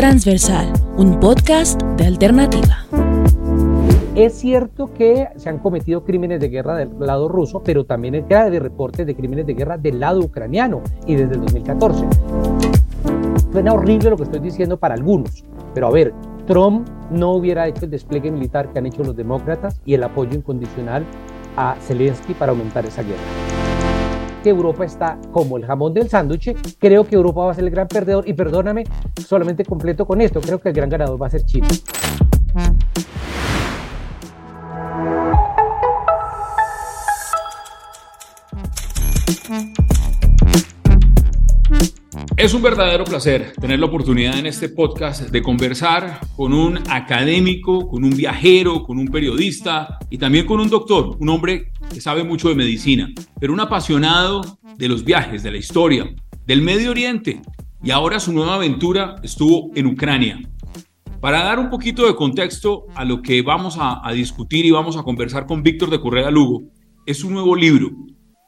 Transversal, 0.00 0.72
un 0.96 1.20
podcast 1.20 1.78
de 1.98 2.06
alternativa. 2.06 2.86
Es 4.14 4.32
cierto 4.32 4.94
que 4.94 5.28
se 5.36 5.50
han 5.50 5.58
cometido 5.58 6.06
crímenes 6.06 6.40
de 6.40 6.48
guerra 6.48 6.74
del 6.74 6.88
lado 6.98 7.28
ruso, 7.28 7.62
pero 7.62 7.84
también 7.84 8.14
hay 8.14 8.50
de 8.50 8.60
reportes 8.60 9.06
de 9.06 9.14
crímenes 9.14 9.44
de 9.44 9.52
guerra 9.52 9.76
del 9.76 10.00
lado 10.00 10.20
ucraniano 10.20 10.80
y 11.06 11.16
desde 11.16 11.34
el 11.34 11.42
2014. 11.42 12.06
Suena 13.52 13.74
horrible 13.74 14.08
lo 14.08 14.16
que 14.16 14.22
estoy 14.22 14.40
diciendo 14.40 14.78
para 14.78 14.94
algunos, 14.94 15.44
pero 15.74 15.88
a 15.88 15.90
ver, 15.90 16.14
Trump 16.46 16.88
no 17.10 17.32
hubiera 17.32 17.68
hecho 17.68 17.84
el 17.84 17.90
despliegue 17.90 18.30
militar 18.30 18.72
que 18.72 18.78
han 18.78 18.86
hecho 18.86 19.04
los 19.04 19.14
demócratas 19.14 19.82
y 19.84 19.92
el 19.92 20.02
apoyo 20.02 20.34
incondicional 20.34 21.04
a 21.58 21.76
Zelensky 21.78 22.32
para 22.32 22.52
aumentar 22.52 22.86
esa 22.86 23.02
guerra 23.02 23.49
que 24.42 24.50
Europa 24.50 24.84
está 24.84 25.18
como 25.32 25.56
el 25.56 25.66
jamón 25.66 25.94
del 25.94 26.08
sándwich, 26.08 26.56
creo 26.78 27.06
que 27.06 27.14
Europa 27.14 27.44
va 27.44 27.52
a 27.52 27.54
ser 27.54 27.64
el 27.64 27.70
gran 27.70 27.88
perdedor 27.88 28.28
y 28.28 28.32
perdóname, 28.32 28.84
solamente 29.26 29.64
completo 29.64 30.06
con 30.06 30.20
esto, 30.20 30.40
creo 30.40 30.60
que 30.60 30.70
el 30.70 30.74
gran 30.74 30.88
ganador 30.88 31.20
va 31.20 31.26
a 31.26 31.30
ser 31.30 31.44
China. 31.44 31.68
Es 42.36 42.54
un 42.54 42.62
verdadero 42.62 43.04
placer 43.04 43.52
tener 43.60 43.78
la 43.78 43.84
oportunidad 43.84 44.38
en 44.38 44.46
este 44.46 44.70
podcast 44.70 45.28
de 45.28 45.42
conversar 45.42 46.20
con 46.36 46.54
un 46.54 46.78
académico, 46.88 47.86
con 47.86 48.02
un 48.02 48.16
viajero, 48.16 48.82
con 48.82 48.98
un 48.98 49.08
periodista 49.08 49.98
y 50.08 50.16
también 50.16 50.46
con 50.46 50.58
un 50.58 50.70
doctor, 50.70 51.16
un 51.20 51.28
hombre 51.28 51.70
que 51.92 52.00
sabe 52.00 52.24
mucho 52.24 52.48
de 52.48 52.54
medicina, 52.54 53.10
pero 53.38 53.52
un 53.52 53.60
apasionado 53.60 54.58
de 54.76 54.88
los 54.88 55.04
viajes, 55.04 55.42
de 55.42 55.50
la 55.50 55.58
historia, 55.58 56.14
del 56.46 56.62
Medio 56.62 56.90
Oriente 56.90 57.42
y 57.82 57.90
ahora 57.90 58.20
su 58.20 58.32
nueva 58.32 58.54
aventura 58.54 59.16
estuvo 59.22 59.70
en 59.74 59.86
Ucrania. 59.86 60.40
Para 61.20 61.42
dar 61.42 61.58
un 61.58 61.68
poquito 61.68 62.06
de 62.06 62.14
contexto 62.14 62.86
a 62.94 63.04
lo 63.04 63.20
que 63.20 63.42
vamos 63.42 63.76
a, 63.78 64.10
discutir 64.12 64.64
y 64.64 64.70
vamos 64.70 64.96
a 64.96 65.02
conversar 65.02 65.46
con 65.46 65.62
Víctor 65.62 65.90
de 65.90 66.00
Correa 66.00 66.30
Lugo, 66.30 66.62
es 67.06 67.24
un 67.24 67.34
nuevo 67.34 67.54
libro, 67.56 67.90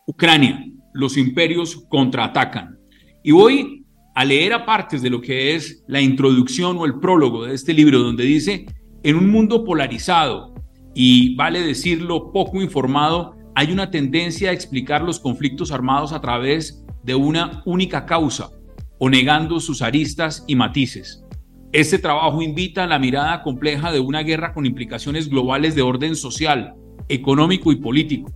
Ucrania, 0.07 0.65
los 0.95 1.17
imperios 1.17 1.85
contraatacan. 1.89 2.79
Y 3.23 3.33
voy 3.33 3.85
a 4.15 4.25
leer 4.25 4.53
a 4.53 4.65
de 4.91 5.11
lo 5.11 5.21
que 5.21 5.55
es 5.55 5.83
la 5.87 6.01
introducción 6.01 6.77
o 6.79 6.85
el 6.85 6.99
prólogo 6.99 7.45
de 7.45 7.55
este 7.55 7.75
libro, 7.75 7.99
donde 7.99 8.25
dice, 8.25 8.67
en 9.03 9.17
un 9.17 9.31
mundo 9.31 9.65
polarizado 9.65 10.52
y 10.95 11.35
vale 11.37 11.61
decirlo 11.61 12.33
poco 12.33 12.61
informado, 12.61 13.37
hay 13.55 13.73
una 13.73 13.91
tendencia 13.91 14.51
a 14.51 14.53
explicar 14.53 15.03
los 15.03 15.21
conflictos 15.21 15.73
armados 15.73 16.13
a 16.13 16.21
través 16.21 16.85
de 17.03 17.15
una 17.15 17.63
única 17.65 18.07
causa 18.07 18.51
o 18.99 19.11
negando 19.11 19.61
sus 19.61 19.83
aristas 19.83 20.45
y 20.47 20.57
matices. 20.57 21.25
Este 21.73 21.99
trabajo 21.99 22.43
invita 22.43 22.85
a 22.85 22.87
la 22.87 22.99
mirada 22.99 23.43
compleja 23.43 23.91
de 23.93 24.01
una 24.01 24.23
guerra 24.23 24.53
con 24.53 24.67
implicaciones 24.67 25.29
globales 25.29 25.75
de 25.75 25.83
orden 25.83 26.17
social, 26.17 26.75
económico 27.09 27.73
y 27.73 27.77
político. 27.77 28.31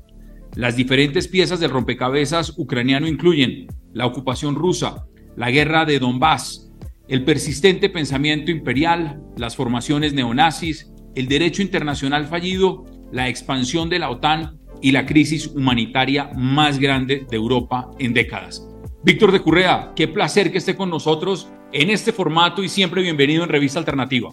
Las 0.55 0.75
diferentes 0.75 1.29
piezas 1.29 1.61
del 1.61 1.71
rompecabezas 1.71 2.55
ucraniano 2.57 3.07
incluyen 3.07 3.67
la 3.93 4.07
ocupación 4.07 4.55
rusa, 4.55 5.07
la 5.37 5.51
guerra 5.51 5.85
de 5.85 5.99
Donbass, 5.99 6.73
el 7.09 7.25
persistente 7.25 7.91
pensamiento 7.91 8.51
imperial, 8.51 9.23
las 9.37 9.55
formaciones 9.55 10.15
neonazis, 10.15 10.91
el 11.17 11.27
derecho 11.27 11.63
internacional 11.63 12.27
fallido, 12.27 12.85
la 13.11 13.29
expansión 13.29 13.89
de 13.89 13.99
la 13.99 14.11
OTAN 14.11 14.59
y 14.81 14.93
la 14.93 15.05
crisis 15.05 15.49
humanitaria 15.49 16.31
más 16.37 16.79
grande 16.79 17.27
de 17.29 17.37
Europa 17.37 17.91
en 17.99 18.15
décadas. 18.15 18.65
Víctor 19.03 19.33
de 19.33 19.41
Currea, 19.41 19.93
qué 19.97 20.07
placer 20.07 20.53
que 20.53 20.59
esté 20.59 20.77
con 20.77 20.91
nosotros 20.91 21.49
en 21.73 21.91
este 21.91 22.13
formato 22.13 22.63
y 22.63 22.69
siempre 22.69 23.03
bienvenido 23.03 23.43
en 23.43 23.49
Revista 23.49 23.81
Alternativa. 23.81 24.33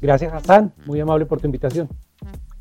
Gracias, 0.00 0.32
Hassan. 0.32 0.72
Muy 0.86 1.00
amable 1.00 1.26
por 1.26 1.40
tu 1.40 1.46
invitación. 1.46 1.88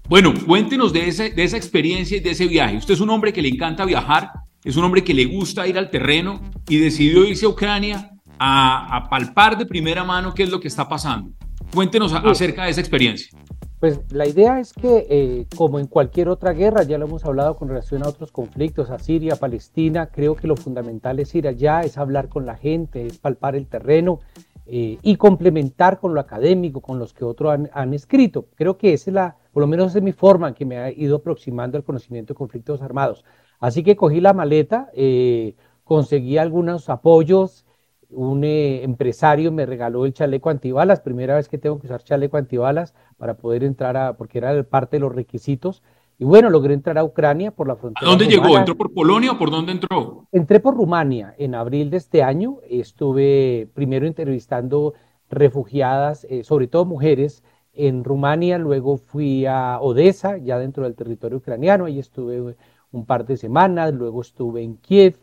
Bueno, 0.08 0.34
cuéntenos 0.48 0.92
de, 0.92 1.02
de 1.36 1.44
esa 1.44 1.58
experiencia 1.58 2.18
y 2.18 2.20
de 2.20 2.32
ese 2.32 2.48
viaje. 2.48 2.78
Usted 2.78 2.96
es 2.96 3.00
un 3.00 3.12
hombre 3.12 3.32
que 3.32 3.42
le 3.42 3.50
encanta 3.50 3.86
viajar 3.86 4.32
es 4.64 4.76
un 4.76 4.84
hombre 4.84 5.04
que 5.04 5.14
le 5.14 5.26
gusta 5.26 5.68
ir 5.68 5.78
al 5.78 5.90
terreno 5.90 6.42
y 6.68 6.78
decidió 6.78 7.26
irse 7.26 7.46
a 7.46 7.50
Ucrania 7.50 8.12
a, 8.40 9.08
palpar 9.10 9.58
de 9.58 9.66
primera 9.66 10.04
mano 10.04 10.34
qué 10.34 10.44
es 10.44 10.50
lo 10.50 10.60
que 10.60 10.68
está 10.68 10.88
pasando. 10.88 11.32
Cuéntenos 11.74 12.14
acerca 12.14 12.66
de 12.66 12.72
esa 12.72 12.82
experiencia. 12.82 13.38
Pues 13.80 14.02
la 14.12 14.28
idea 14.28 14.60
es 14.60 14.74
que, 14.74 15.08
eh, 15.10 15.46
como 15.56 15.80
en 15.80 15.88
cualquier 15.88 16.28
otra 16.28 16.52
guerra, 16.52 16.84
ya 16.84 16.98
lo 16.98 17.06
hemos 17.06 17.24
hablado 17.24 17.56
con 17.56 17.70
relación 17.70 18.04
a 18.04 18.10
otros 18.10 18.32
conflictos, 18.32 18.90
a 18.90 19.00
Siria, 19.00 19.38
Palestina, 19.38 20.08
creo 20.08 20.36
que 20.36 20.48
lo 20.48 20.58
fundamental 20.58 21.20
es 21.20 21.34
ir 21.34 21.48
allá, 21.48 21.82
es 21.82 21.98
hablar 21.98 22.28
con 22.28 22.46
la 22.46 22.58
gente, 22.58 23.06
es 23.06 23.20
palpar 23.20 23.56
el 23.56 23.68
terreno 23.68 24.20
eh, 24.66 24.98
y 25.02 25.16
complementar 25.16 26.00
con 26.00 26.14
lo 26.14 26.20
académico, 26.20 26.82
con 26.82 27.00
los 27.00 27.14
que 27.14 27.24
otros 27.24 27.54
han, 27.54 27.70
han, 27.74 27.94
escrito. 27.94 28.48
Creo 28.56 28.78
que 28.78 28.92
esa 28.92 29.12
es 29.12 29.14
la, 29.14 29.38
por 29.54 29.62
lo 29.62 29.68
menos 29.68 29.96
es 29.96 30.04
mi 30.04 30.12
forma 30.12 30.50
en 30.50 30.56
que 30.56 30.66
me 30.66 30.78
ha 30.78 30.92
ido 30.92 31.18
aproximando 31.18 31.78
al 31.78 31.86
conocimiento 31.86 32.34
de 32.34 32.38
conflictos 32.38 32.82
armados. 32.82 33.24
Así 33.62 33.82
que 33.84 33.96
cogí 33.96 34.20
la 34.20 34.34
maleta, 34.34 34.90
eh, 34.94 35.56
conseguí 35.86 36.38
algunos 36.38 36.90
apoyos, 36.90 37.66
un 38.10 38.44
eh, 38.44 38.84
empresario 38.84 39.52
me 39.52 39.66
regaló 39.66 40.06
el 40.06 40.14
chaleco 40.14 40.50
antibalas, 40.50 41.00
primera 41.00 41.36
vez 41.36 41.48
que 41.48 41.58
tengo 41.58 41.80
que 41.80 41.88
usar 41.88 42.04
chaleco 42.04 42.38
antibalas 42.38 42.94
para 43.18 43.36
poder 43.38 43.64
entrar 43.64 43.98
a, 43.98 44.14
porque 44.14 44.40
era 44.40 44.64
parte 44.64 44.98
de 44.98 45.02
los 45.02 45.14
requisitos. 45.14 45.84
Y 46.18 46.26
bueno, 46.26 46.50
logré 46.50 46.74
entrar 46.74 46.98
a 46.98 47.04
Ucrania 47.06 47.52
por 47.52 47.68
la 47.68 47.78
frontera. 47.78 48.06
¿A 48.06 48.10
dónde 48.10 48.28
llegó? 48.28 48.58
¿Entró 48.58 48.76
por 48.76 48.94
Polonia 48.94 49.32
o 49.32 49.38
por 49.38 49.52
dónde 49.52 49.72
entró? 49.72 50.28
Entré 50.34 50.60
por 50.60 50.76
Rumania 50.76 51.34
en 51.38 51.56
abril 51.56 51.90
de 51.90 51.98
este 51.98 52.24
año. 52.24 52.58
Estuve 52.70 53.70
primero 53.74 54.06
entrevistando 54.06 54.96
refugiadas, 55.30 56.26
eh, 56.30 56.44
sobre 56.44 56.68
todo 56.68 56.84
mujeres, 56.84 57.42
en 57.74 58.04
Rumania. 58.04 58.58
Luego 58.58 58.98
fui 58.98 59.46
a 59.46 59.80
Odessa, 59.80 60.38
ya 60.38 60.60
dentro 60.60 60.84
del 60.84 60.96
territorio 60.96 61.38
ucraniano. 61.38 61.86
Ahí 61.86 62.00
estuve 62.00 62.58
un 62.92 63.06
par 63.06 63.26
de 63.26 63.38
semanas, 63.38 63.94
luego 63.94 64.20
estuve 64.20 64.62
en 64.62 64.76
Kiev, 64.76 65.16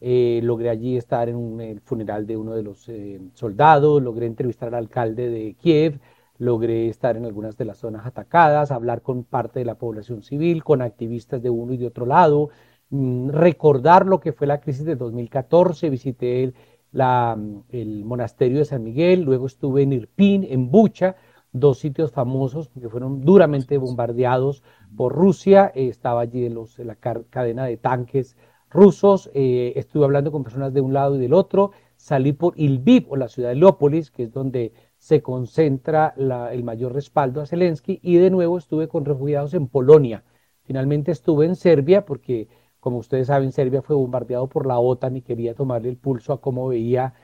eh, 0.00 0.40
logré 0.42 0.70
allí 0.70 0.96
estar 0.96 1.28
en 1.28 1.60
el 1.60 1.80
funeral 1.80 2.26
de 2.26 2.36
uno 2.36 2.54
de 2.54 2.62
los 2.62 2.88
eh, 2.88 3.20
soldados, 3.34 4.02
logré 4.02 4.26
entrevistar 4.26 4.68
al 4.68 4.74
alcalde 4.74 5.30
de 5.30 5.54
Kiev, 5.54 6.00
logré 6.38 6.88
estar 6.88 7.16
en 7.16 7.24
algunas 7.24 7.56
de 7.56 7.64
las 7.64 7.78
zonas 7.78 8.06
atacadas, 8.06 8.70
hablar 8.70 9.02
con 9.02 9.24
parte 9.24 9.60
de 9.60 9.64
la 9.64 9.76
población 9.76 10.22
civil, 10.22 10.64
con 10.64 10.82
activistas 10.82 11.42
de 11.42 11.50
uno 11.50 11.72
y 11.72 11.76
de 11.78 11.86
otro 11.86 12.06
lado, 12.06 12.50
mm, 12.90 13.30
recordar 13.30 14.06
lo 14.06 14.20
que 14.20 14.32
fue 14.32 14.46
la 14.46 14.60
crisis 14.60 14.84
de 14.84 14.96
2014, 14.96 15.90
visité 15.90 16.44
el, 16.44 16.54
la, 16.92 17.38
el 17.70 18.04
monasterio 18.04 18.58
de 18.58 18.64
San 18.64 18.82
Miguel, 18.82 19.22
luego 19.22 19.46
estuve 19.46 19.82
en 19.82 19.92
Irpin, 19.92 20.44
en 20.44 20.70
Bucha, 20.70 21.16
dos 21.54 21.78
sitios 21.78 22.10
famosos 22.10 22.68
que 22.68 22.88
fueron 22.90 23.20
duramente 23.22 23.78
bombardeados 23.78 24.62
por 24.96 25.14
Rusia. 25.14 25.72
Estaba 25.74 26.20
allí 26.20 26.44
en, 26.44 26.54
los, 26.54 26.78
la 26.80 26.96
cadena 26.96 27.64
de 27.64 27.76
tanques 27.78 28.36
rusos. 28.74 29.30
Eh, 29.32 29.72
estuve 29.76 30.04
hablando 30.04 30.30
con 30.30 30.44
personas 30.44 30.74
de 30.74 30.82
un 30.82 30.92
lado 30.92 31.16
y 31.16 31.20
del 31.20 31.32
otro. 31.32 31.70
Salí 31.96 32.32
por 32.32 32.52
Ilviv 32.58 33.06
o 33.08 33.16
la 33.16 33.28
ciudad 33.28 33.48
de 33.50 33.54
Leópolis, 33.54 34.10
que 34.10 34.24
es 34.24 34.32
donde 34.32 34.72
se 34.98 35.22
concentra 35.22 36.14
el 36.16 36.64
mayor 36.64 36.92
respaldo 36.92 37.40
a 37.40 37.46
Zelensky. 37.46 38.00
Y 38.02 38.16
de 38.16 38.30
nuevo 38.30 38.58
estuve 38.58 38.88
con 38.88 39.06
refugiados 39.06 39.54
en 39.54 39.68
Polonia. 39.68 40.24
Finalmente 40.64 41.12
estuve 41.12 41.46
en 41.46 41.56
Serbia 41.56 42.04
porque, 42.04 42.48
como 42.80 42.98
ustedes 42.98 43.28
saben, 43.28 43.52
Serbia 43.52 43.80
fue 43.80 43.96
bombardeado 43.96 44.48
por 44.48 44.66
la 44.66 44.78
OTAN 44.78 45.16
y 45.16 45.22
quería 45.22 45.54
tomarle 45.54 45.88
el 45.88 45.96
pulso 45.96 46.32
a 46.32 46.40
cómo 46.40 46.68
veía 46.68 47.14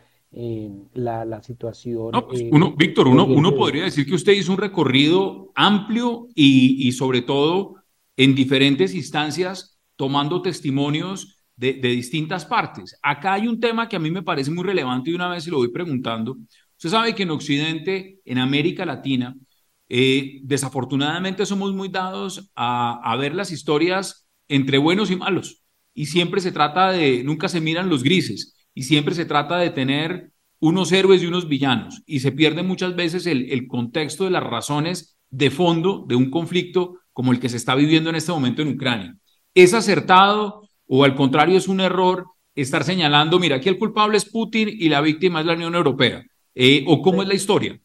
la, 0.94 1.25
la, 1.25 1.43
situación. 1.43 2.12
Pues, 2.28 2.41
eh, 2.41 2.50
uno, 2.53 2.75
Víctor, 2.77 3.09
uno, 3.09 3.25
uno 3.25 3.55
podría 3.56 3.84
decir 3.84 4.06
que 4.06 4.15
usted 4.15 4.33
hizo 4.33 4.53
un 4.53 4.59
recorrido 4.59 5.50
amplio 5.56 6.28
y, 6.37 6.87
y 6.87 6.93
sobre 6.93 7.22
todo 7.22 7.75
en 8.16 8.37
diferentes 8.37 8.94
instancias 8.94 9.81
tomando 9.97 10.41
testimonios 10.41 11.40
de, 11.60 11.88
distintas 11.88 12.44
partes. 12.47 12.98
Acá 13.03 13.34
hay 13.34 13.47
un 13.47 13.60
tema 13.60 13.88
que 13.88 13.97
a 13.97 14.01
mí 14.01 14.10
me 14.10 14.22
parece 14.22 14.51
muy 14.51 14.65
relevante 14.65 15.10
y 15.10 15.15
una 15.15 15.28
vez 15.28 15.45
se 15.45 15.51
lo 15.51 15.59
voy 15.59 15.71
preguntando. 15.71 16.36
Usted 16.77 16.91
sabe 16.91 17.15
que 17.15 17.24
en 17.24 17.30
Occidente, 17.30 18.21
en 18.24 18.39
América 18.39 18.86
Latina, 18.86 19.36
eh, 19.89 20.41
desafortunadamente 20.42 21.45
somos 21.45 21.74
muy 21.74 21.89
dados 21.89 22.51
a 22.54 23.16
ver 23.18 23.34
las 23.34 23.51
historias 23.53 24.27
entre 24.48 24.78
buenos 24.78 25.10
y 25.10 25.16
malos. 25.16 25.62
Y 25.95 26.07
siempre 26.07 26.41
se 26.41 26.53
trata 26.53 26.92
de, 26.92 27.22
nunca 27.24 27.48
se 27.48 27.60
miran 27.60 27.89
los 27.89 28.03
grises 28.03 28.54
y 28.74 28.84
siempre 28.84 29.15
se 29.15 29.24
trata 29.24 29.59
de 29.59 29.71
tener 29.71 30.33
unos 30.60 30.92
héroes 30.92 31.22
y 31.22 31.27
unos 31.27 31.48
villanos 31.48 32.03
y 32.06 32.21
se 32.21 32.33
pierde 32.33 32.63
muchas 32.63 32.95
veces 32.95 33.27
el, 33.27 33.66
contexto 33.66 34.24
de 34.24 34.30
las 34.30 34.45
razones 34.45 35.18
de 35.30 35.51
fondo 35.51 36.04
de 36.06 36.16
un 36.16 36.30
conflicto 36.30 36.98
como 37.13 37.33
el 37.33 37.41
que 37.41 37.48
se 37.48 37.56
está 37.56 37.74
viviendo 37.74 38.10
en 38.10 38.16
este 38.16 38.33
momento 38.33 38.63
en 38.63 38.68
Ucrania. 38.68 39.16
¿Es 39.54 39.74
acertado 39.74 40.68
o 40.92 41.04
al 41.04 41.15
contrario 41.15 41.57
es 41.57 41.69
un 41.69 41.81
error 41.81 42.27
estar 42.57 42.83
señalando, 42.83 43.39
mira, 43.39 43.57
aquí 43.57 43.69
el 43.69 43.78
culpable 43.78 44.16
es 44.16 44.25
Putin 44.28 44.69
y 44.69 44.89
la 44.89 45.01
víctima 45.01 45.39
es 45.39 45.47
la 45.47 45.54
Unión 45.54 45.77
Europea? 45.77 46.25
Eh, 46.53 46.84
¿O 46.89 47.01
cómo 47.01 47.22
es 47.22 47.28
la 47.28 47.34
historia? 47.34 47.81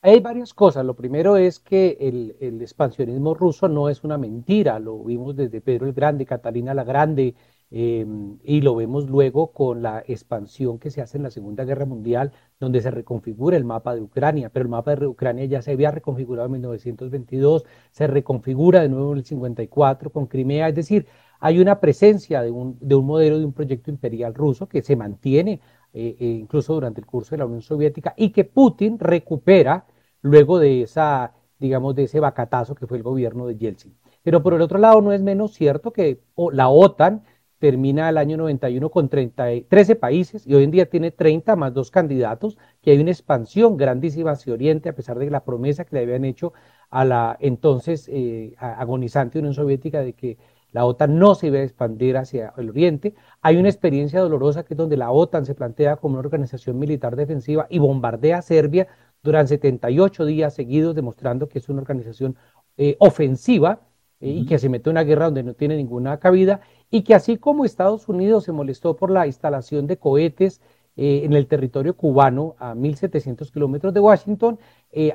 Hay 0.00 0.20
varias 0.20 0.54
cosas. 0.54 0.86
Lo 0.86 0.96
primero 0.96 1.36
es 1.36 1.58
que 1.58 1.98
el, 2.00 2.62
expansionismo 2.62 3.34
ruso 3.34 3.68
no 3.68 3.90
es 3.90 4.04
una 4.04 4.16
mentira. 4.16 4.78
Lo 4.78 5.04
vimos 5.04 5.36
desde 5.36 5.60
Pedro 5.60 5.86
el 5.86 5.92
Grande, 5.92 6.24
Catalina 6.24 6.72
la 6.72 6.84
Grande, 6.84 7.34
Em, 7.70 8.38
y 8.44 8.60
lo 8.60 8.76
vemos 8.76 9.10
luego 9.10 9.52
con 9.52 9.82
la 9.82 10.04
expansión 10.06 10.78
que 10.78 10.90
se 10.92 11.02
hace 11.02 11.16
en 11.16 11.24
la 11.24 11.30
Segunda 11.30 11.64
Guerra 11.64 11.84
Mundial, 11.84 12.32
donde 12.60 12.80
se 12.80 12.92
reconfigura 12.92 13.56
el 13.56 13.64
mapa 13.64 13.94
de 13.96 14.02
Ucrania, 14.02 14.50
pero 14.50 14.62
el 14.62 14.68
mapa 14.68 14.94
de 14.94 15.06
Ucrania 15.08 15.44
ya 15.46 15.62
se 15.62 15.72
había 15.72 15.90
reconfigurado 15.90 16.46
en 16.46 16.52
1922, 16.52 17.64
se 17.90 18.06
reconfigura 18.06 18.82
de 18.82 18.88
nuevo 18.88 19.12
en 19.12 19.18
el 19.18 19.24
54 19.24 20.10
con 20.10 20.26
Crimea, 20.26 20.68
es 20.68 20.76
decir, 20.76 21.06
hay 21.40 21.58
una 21.58 21.80
presencia 21.80 22.42
de 22.42 22.50
un, 22.50 22.78
de 22.80 22.94
un 22.94 23.06
modelo 23.06 23.38
de 23.38 23.44
un 23.44 23.52
proyecto 23.52 23.90
imperial 23.90 24.34
ruso 24.34 24.68
que 24.68 24.82
se 24.82 24.96
mantiene 24.96 25.60
eh, 25.92 26.16
eh, 26.20 26.26
incluso 26.26 26.74
durante 26.74 27.00
el 27.00 27.06
curso 27.06 27.30
de 27.30 27.38
la 27.38 27.46
Unión 27.46 27.62
Soviética 27.62 28.12
y 28.16 28.30
que 28.30 28.44
Putin 28.44 28.98
recupera 28.98 29.86
luego 30.22 30.58
de 30.58 30.82
esa, 30.82 31.32
digamos, 31.58 31.94
de 31.94 32.04
ese 32.04 32.20
bacatazo 32.20 32.74
que 32.74 32.86
fue 32.86 32.98
el 32.98 33.02
gobierno 33.02 33.46
de 33.46 33.56
Yeltsin. 33.56 33.96
Pero 34.22 34.42
por 34.42 34.54
el 34.54 34.60
otro 34.60 34.78
lado, 34.78 35.00
no 35.00 35.12
es 35.12 35.22
menos 35.22 35.54
cierto 35.54 35.92
que 35.92 36.20
la 36.52 36.68
OTAN 36.68 37.22
termina 37.58 38.08
el 38.08 38.18
año 38.18 38.36
91 38.36 38.90
con 38.90 39.08
13 39.08 39.96
países 39.96 40.46
y 40.46 40.54
hoy 40.54 40.64
en 40.64 40.70
día 40.70 40.90
tiene 40.90 41.10
30 41.10 41.56
más 41.56 41.72
dos 41.72 41.90
candidatos, 41.90 42.58
que 42.82 42.90
hay 42.90 42.98
una 42.98 43.10
expansión 43.10 43.76
grandísima 43.76 44.32
hacia 44.32 44.52
Oriente, 44.52 44.88
a 44.88 44.94
pesar 44.94 45.18
de 45.18 45.30
la 45.30 45.44
promesa 45.44 45.84
que 45.84 45.96
le 45.96 46.02
habían 46.02 46.24
hecho 46.24 46.52
a 46.90 47.04
la 47.04 47.36
entonces 47.40 48.08
eh, 48.12 48.54
agonizante 48.58 49.38
Unión 49.38 49.54
Soviética 49.54 50.02
de 50.02 50.12
que 50.12 50.38
la 50.76 50.84
OTAN 50.84 51.18
no 51.18 51.34
se 51.34 51.46
iba 51.46 51.56
a 51.56 51.62
expandir 51.62 52.18
hacia 52.18 52.52
el 52.58 52.68
Oriente. 52.68 53.14
Hay 53.40 53.56
una 53.56 53.70
experiencia 53.70 54.20
dolorosa 54.20 54.62
que 54.62 54.74
es 54.74 54.76
donde 54.76 54.98
la 54.98 55.10
OTAN 55.10 55.46
se 55.46 55.54
plantea 55.54 55.96
como 55.96 56.16
una 56.16 56.26
organización 56.26 56.78
militar 56.78 57.16
defensiva 57.16 57.66
y 57.70 57.78
bombardea 57.78 58.36
a 58.36 58.42
Serbia 58.42 58.86
durante 59.22 59.54
78 59.54 60.26
días 60.26 60.52
seguidos, 60.52 60.94
demostrando 60.94 61.48
que 61.48 61.60
es 61.60 61.70
una 61.70 61.80
organización 61.80 62.36
eh, 62.76 62.94
ofensiva 62.98 63.80
eh, 64.20 64.28
y 64.28 64.44
que 64.44 64.58
se 64.58 64.68
mete 64.68 64.90
en 64.90 64.96
una 64.96 65.04
guerra 65.04 65.24
donde 65.24 65.44
no 65.44 65.54
tiene 65.54 65.78
ninguna 65.78 66.18
cabida 66.18 66.60
y 66.90 67.04
que 67.04 67.14
así 67.14 67.38
como 67.38 67.64
Estados 67.64 68.06
Unidos 68.10 68.44
se 68.44 68.52
molestó 68.52 68.96
por 68.96 69.10
la 69.10 69.26
instalación 69.26 69.86
de 69.86 69.96
cohetes 69.96 70.60
eh, 70.98 71.22
en 71.24 71.32
el 71.32 71.46
territorio 71.46 71.96
cubano 71.96 72.54
a 72.58 72.74
1.700 72.74 73.50
kilómetros 73.50 73.94
de 73.94 74.00
Washington, 74.00 74.58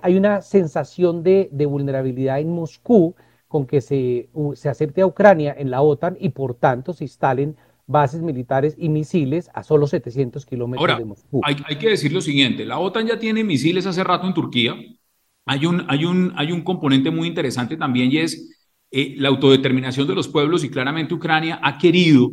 hay 0.01 0.17
una 0.17 0.41
sensación 0.41 1.21
de, 1.21 1.49
vulnerabilidad 1.69 2.39
en 2.39 2.49
Moscú 2.49 3.13
con 3.51 3.67
que 3.67 3.81
se, 3.81 4.29
se 4.53 4.69
acepte 4.69 5.01
a 5.01 5.05
Ucrania 5.05 5.53
en 5.57 5.71
la 5.71 5.81
OTAN 5.81 6.15
y 6.17 6.29
por 6.29 6.55
tanto 6.55 6.93
se 6.93 7.03
instalen 7.03 7.57
bases 7.85 8.21
militares 8.21 8.75
y 8.77 8.87
misiles 8.87 9.49
a 9.53 9.61
solo 9.63 9.87
700 9.87 10.45
kilómetros 10.45 10.97
de 10.97 11.03
Moscú. 11.03 11.41
Hay, 11.43 11.57
hay, 11.65 11.75
que 11.75 11.89
decir 11.89 12.13
lo 12.13 12.21
siguiente, 12.21 12.65
la 12.65 12.79
OTAN 12.79 13.07
ya 13.07 13.19
tiene 13.19 13.43
misiles 13.43 13.85
hace 13.85 14.05
rato 14.05 14.25
en 14.25 14.33
Turquía. 14.33 14.77
Hay 15.45 15.65
un, 15.65 15.83
hay 15.89 16.05
un, 16.05 16.31
hay 16.37 16.53
un 16.53 16.61
componente 16.61 17.11
muy 17.11 17.27
interesante 17.27 17.75
también 17.75 18.09
y 18.09 18.19
es 18.19 18.57
eh, 18.89 19.15
la 19.17 19.27
autodeterminación 19.27 20.07
de 20.07 20.15
los 20.15 20.29
pueblos 20.29 20.63
y 20.63 20.69
claramente 20.69 21.13
Ucrania 21.13 21.59
ha 21.61 21.77
querido 21.77 22.31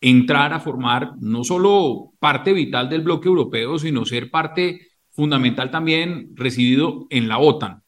entrar 0.00 0.52
a 0.52 0.60
formar 0.60 1.14
no 1.18 1.42
solo 1.42 2.12
parte 2.20 2.52
vital 2.52 2.88
del 2.88 3.00
bloque 3.00 3.26
europeo, 3.26 3.80
sino 3.80 4.04
ser 4.04 4.30
parte 4.30 4.92
fundamental 5.10 5.72
también 5.72 6.30
residido 6.36 7.08
en 7.10 7.26
la 7.26 7.38
OTAN. 7.38 7.82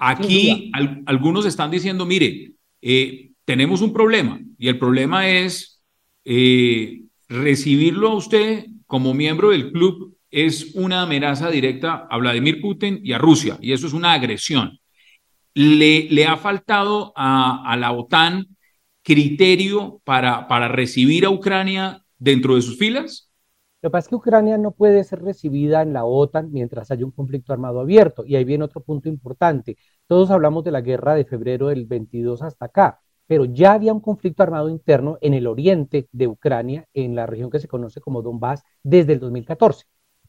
Aquí 0.00 0.72
algunos 1.06 1.44
están 1.46 1.70
diciendo, 1.70 2.06
mire, 2.06 2.52
eh, 2.80 3.30
tenemos 3.44 3.82
un 3.82 3.92
problema 3.92 4.40
y 4.58 4.68
el 4.68 4.78
problema 4.78 5.28
es 5.28 5.82
eh, 6.24 7.02
recibirlo 7.28 8.08
a 8.10 8.14
usted 8.14 8.66
como 8.86 9.14
miembro 9.14 9.50
del 9.50 9.70
club 9.72 10.16
es 10.30 10.74
una 10.74 11.02
amenaza 11.02 11.50
directa 11.50 12.06
a 12.08 12.16
Vladimir 12.18 12.60
Putin 12.60 13.00
y 13.02 13.12
a 13.12 13.18
Rusia, 13.18 13.58
y 13.60 13.72
eso 13.72 13.86
es 13.86 13.92
una 13.92 14.12
agresión 14.12 14.80
le, 15.54 16.26
ha 16.26 16.36
faltado 16.36 17.12
a, 17.16 17.76
la 17.78 17.92
OTAN 17.92 18.56
criterio 19.02 20.00
para, 20.04 20.46
para 20.48 20.68
recibir 20.68 21.24
a 21.24 21.30
Ucrania 21.30 22.02
dentro 22.18 22.54
de 22.54 22.62
sus 22.62 22.78
filas? 22.78 23.29
Lo 23.82 23.88
que 23.88 23.92
pasa 23.92 24.06
es 24.06 24.08
que 24.10 24.16
Ucrania 24.16 24.58
no 24.58 24.72
puede 24.72 25.04
ser 25.04 25.22
recibida 25.22 25.80
en 25.82 25.92
la 25.94 26.04
OTAN 26.04 26.52
mientras 26.52 26.90
haya 26.90 27.04
un 27.04 27.12
conflicto 27.12 27.52
armado 27.52 27.80
abierto. 27.80 28.24
Y 28.26 28.36
ahí 28.36 28.44
viene 28.44 28.64
otro 28.64 28.82
punto 28.82 29.08
importante. 29.08 29.78
Todos 30.06 30.30
hablamos 30.30 30.64
de 30.64 30.70
la 30.70 30.82
guerra 30.82 31.14
de 31.14 31.24
febrero 31.24 31.68
del 31.68 31.86
22 31.86 32.42
hasta 32.42 32.66
acá, 32.66 33.00
pero 33.26 33.46
ya 33.46 33.72
había 33.72 33.94
un 33.94 34.00
conflicto 34.00 34.42
armado 34.42 34.68
interno 34.68 35.16
en 35.22 35.34
el 35.34 35.46
oriente 35.46 36.08
de 36.12 36.26
Ucrania, 36.28 36.86
en 36.92 37.14
la 37.14 37.26
región 37.26 37.50
que 37.50 37.58
se 37.60 37.68
conoce 37.68 38.00
como 38.00 38.20
Donbass, 38.22 38.62
desde 38.82 39.14
el 39.14 39.20
2014. 39.20 39.86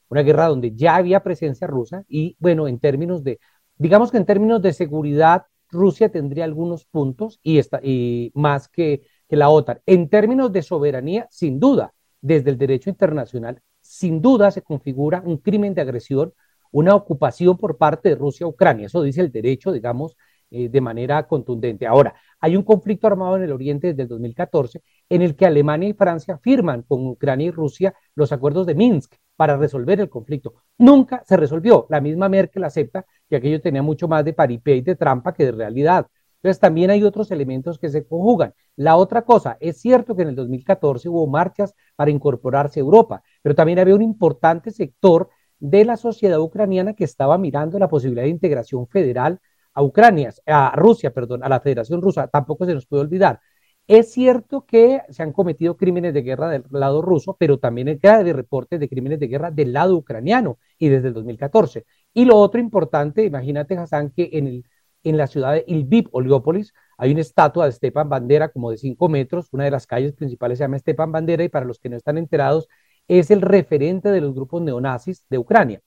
Una 0.09 0.21
guerra 0.23 0.47
donde 0.47 0.73
ya 0.75 0.95
había 0.95 1.23
presencia 1.23 1.67
rusa 1.67 2.03
y, 2.07 2.35
bueno, 2.39 2.67
en 2.67 2.79
términos 2.79 3.23
de 3.23 3.39
Digamos 3.77 4.11
que 4.11 4.17
en 4.17 4.25
términos 4.27 4.61
de 4.61 4.73
seguridad, 4.73 5.47
Rusia 5.69 6.09
tendría 6.11 6.43
algunos 6.43 6.85
puntos 6.85 7.39
y, 7.41 7.59
y 7.81 8.31
más 8.35 8.67
que, 8.67 9.01
que 9.27 9.35
la 9.35 9.49
OTAN. 9.49 9.81
En 9.87 10.07
términos 10.07 10.51
de 10.51 10.61
soberanía, 10.61 11.27
sin 11.31 11.59
duda, 11.59 11.91
desde 12.21 12.51
el 12.51 12.57
derecho 12.57 12.89
internacional, 12.89 13.61
sin 13.79 14.21
duda 14.21 14.51
se 14.51 14.61
configura 14.61 15.21
un 15.25 15.37
crimen 15.37 15.73
de 15.73 15.81
agresión, 15.81 16.33
una 16.71 16.95
ocupación 16.95 17.57
por 17.57 17.77
parte 17.77 18.09
de 18.09 18.15
Rusia 18.15 18.45
a 18.45 18.49
Ucrania. 18.49 18.85
Eso 18.87 19.01
dice 19.01 19.21
el 19.21 19.31
derecho, 19.31 19.71
digamos, 19.71 20.15
eh, 20.53 20.69
de 20.69 20.81
manera 20.81 21.27
contundente. 21.27 21.87
Ahora, 21.87 22.13
hay 22.39 22.57
un 22.57 22.63
conflicto 22.63 23.07
armado 23.07 23.37
en 23.37 23.43
el 23.43 23.51
Oriente 23.53 23.87
desde 23.87 24.03
el 24.03 24.09
2014 24.09 24.81
en 25.09 25.21
el 25.21 25.35
que 25.35 25.45
Alemania 25.45 25.89
y 25.89 25.93
Francia 25.93 26.37
firman 26.39 26.83
con 26.83 27.07
Ucrania 27.07 27.47
y 27.47 27.51
Rusia 27.51 27.93
los 28.15 28.31
acuerdos 28.31 28.65
de 28.65 28.75
Minsk 28.75 29.15
para 29.37 29.57
resolver 29.57 29.99
el 30.01 30.09
conflicto. 30.09 30.55
Nunca 30.77 31.23
se 31.25 31.37
resolvió. 31.37 31.87
La 31.89 32.01
misma 32.01 32.27
Merkel 32.29 32.63
acepta 32.65 33.05
que 33.29 33.37
aquello 33.37 33.61
tenía 33.61 33.81
mucho 33.81 34.07
más 34.09 34.25
de 34.25 34.33
paripé 34.33 34.75
y 34.75 34.81
de 34.81 34.95
trampa 34.95 35.33
que 35.33 35.45
de 35.45 35.51
realidad. 35.53 36.07
Entonces 36.41 36.59
también 36.59 36.89
hay 36.89 37.03
otros 37.03 37.29
elementos 37.31 37.77
que 37.77 37.89
se 37.89 38.05
conjugan. 38.05 38.53
La 38.75 38.95
otra 38.97 39.23
cosa, 39.23 39.57
es 39.59 39.79
cierto 39.79 40.15
que 40.15 40.23
en 40.23 40.29
el 40.29 40.35
2014 40.35 41.07
hubo 41.09 41.27
marchas 41.27 41.75
para 41.95 42.11
incorporarse 42.11 42.79
a 42.79 42.81
Europa, 42.81 43.21
pero 43.43 43.53
también 43.53 43.79
había 43.79 43.95
un 43.95 44.01
importante 44.01 44.71
sector 44.71 45.29
de 45.59 45.85
la 45.85 45.97
sociedad 45.97 46.39
ucraniana 46.39 46.95
que 46.95 47.03
estaba 47.03 47.37
mirando 47.37 47.77
la 47.77 47.87
posibilidad 47.87 48.23
de 48.23 48.29
integración 48.29 48.87
federal 48.87 49.39
a 49.73 49.83
Ucrania, 49.83 50.33
a 50.47 50.75
Rusia, 50.75 51.13
perdón, 51.13 51.43
a 51.43 51.49
la 51.49 51.59
Federación 51.59 52.01
Rusa. 52.01 52.27
Tampoco 52.27 52.65
se 52.65 52.73
nos 52.73 52.87
puede 52.87 53.03
olvidar. 53.03 53.39
Es 53.87 54.11
cierto 54.13 54.65
que 54.65 55.01
se 55.09 55.23
han 55.23 55.33
cometido 55.33 55.75
crímenes 55.77 56.13
de 56.13 56.21
guerra 56.21 56.49
del 56.49 56.63
lado 56.71 57.01
ruso, 57.01 57.35
pero 57.39 57.59
también 57.59 57.87
hay 57.89 57.97
de 57.97 58.33
reportes 58.33 58.79
de 58.79 58.87
crímenes 58.89 59.19
de 59.19 59.27
guerra 59.27 59.51
del 59.51 59.73
lado 59.73 59.95
ucraniano 59.97 60.59
y 60.77 60.89
desde 60.89 61.09
el 61.09 61.13
2014. 61.13 61.85
Y 62.13 62.25
lo 62.25 62.37
otro 62.37 62.59
importante, 62.61 63.25
imagínate, 63.25 63.77
Hassan, 63.77 64.11
que 64.11 64.29
en, 64.33 64.47
el, 64.47 64.65
en 65.03 65.17
la 65.17 65.27
ciudad 65.27 65.53
de 65.53 65.63
Ilviv, 65.67 66.07
Oliópolis, 66.11 66.73
hay 66.97 67.11
una 67.11 67.21
estatua 67.21 67.65
de 67.65 67.71
Stepan 67.71 68.09
Bandera 68.09 68.49
como 68.49 68.71
de 68.71 68.77
5 68.77 69.09
metros. 69.09 69.47
Una 69.51 69.65
de 69.65 69.71
las 69.71 69.87
calles 69.87 70.13
principales 70.13 70.57
se 70.57 70.63
llama 70.63 70.79
Stepan 70.79 71.11
Bandera 71.11 71.43
y 71.43 71.49
para 71.49 71.65
los 71.65 71.79
que 71.79 71.89
no 71.89 71.97
están 71.97 72.17
enterados, 72.17 72.67
es 73.07 73.31
el 73.31 73.41
referente 73.41 74.09
de 74.09 74.21
los 74.21 74.33
grupos 74.33 74.61
neonazis 74.61 75.25
de 75.29 75.37
Ucrania. 75.37 75.81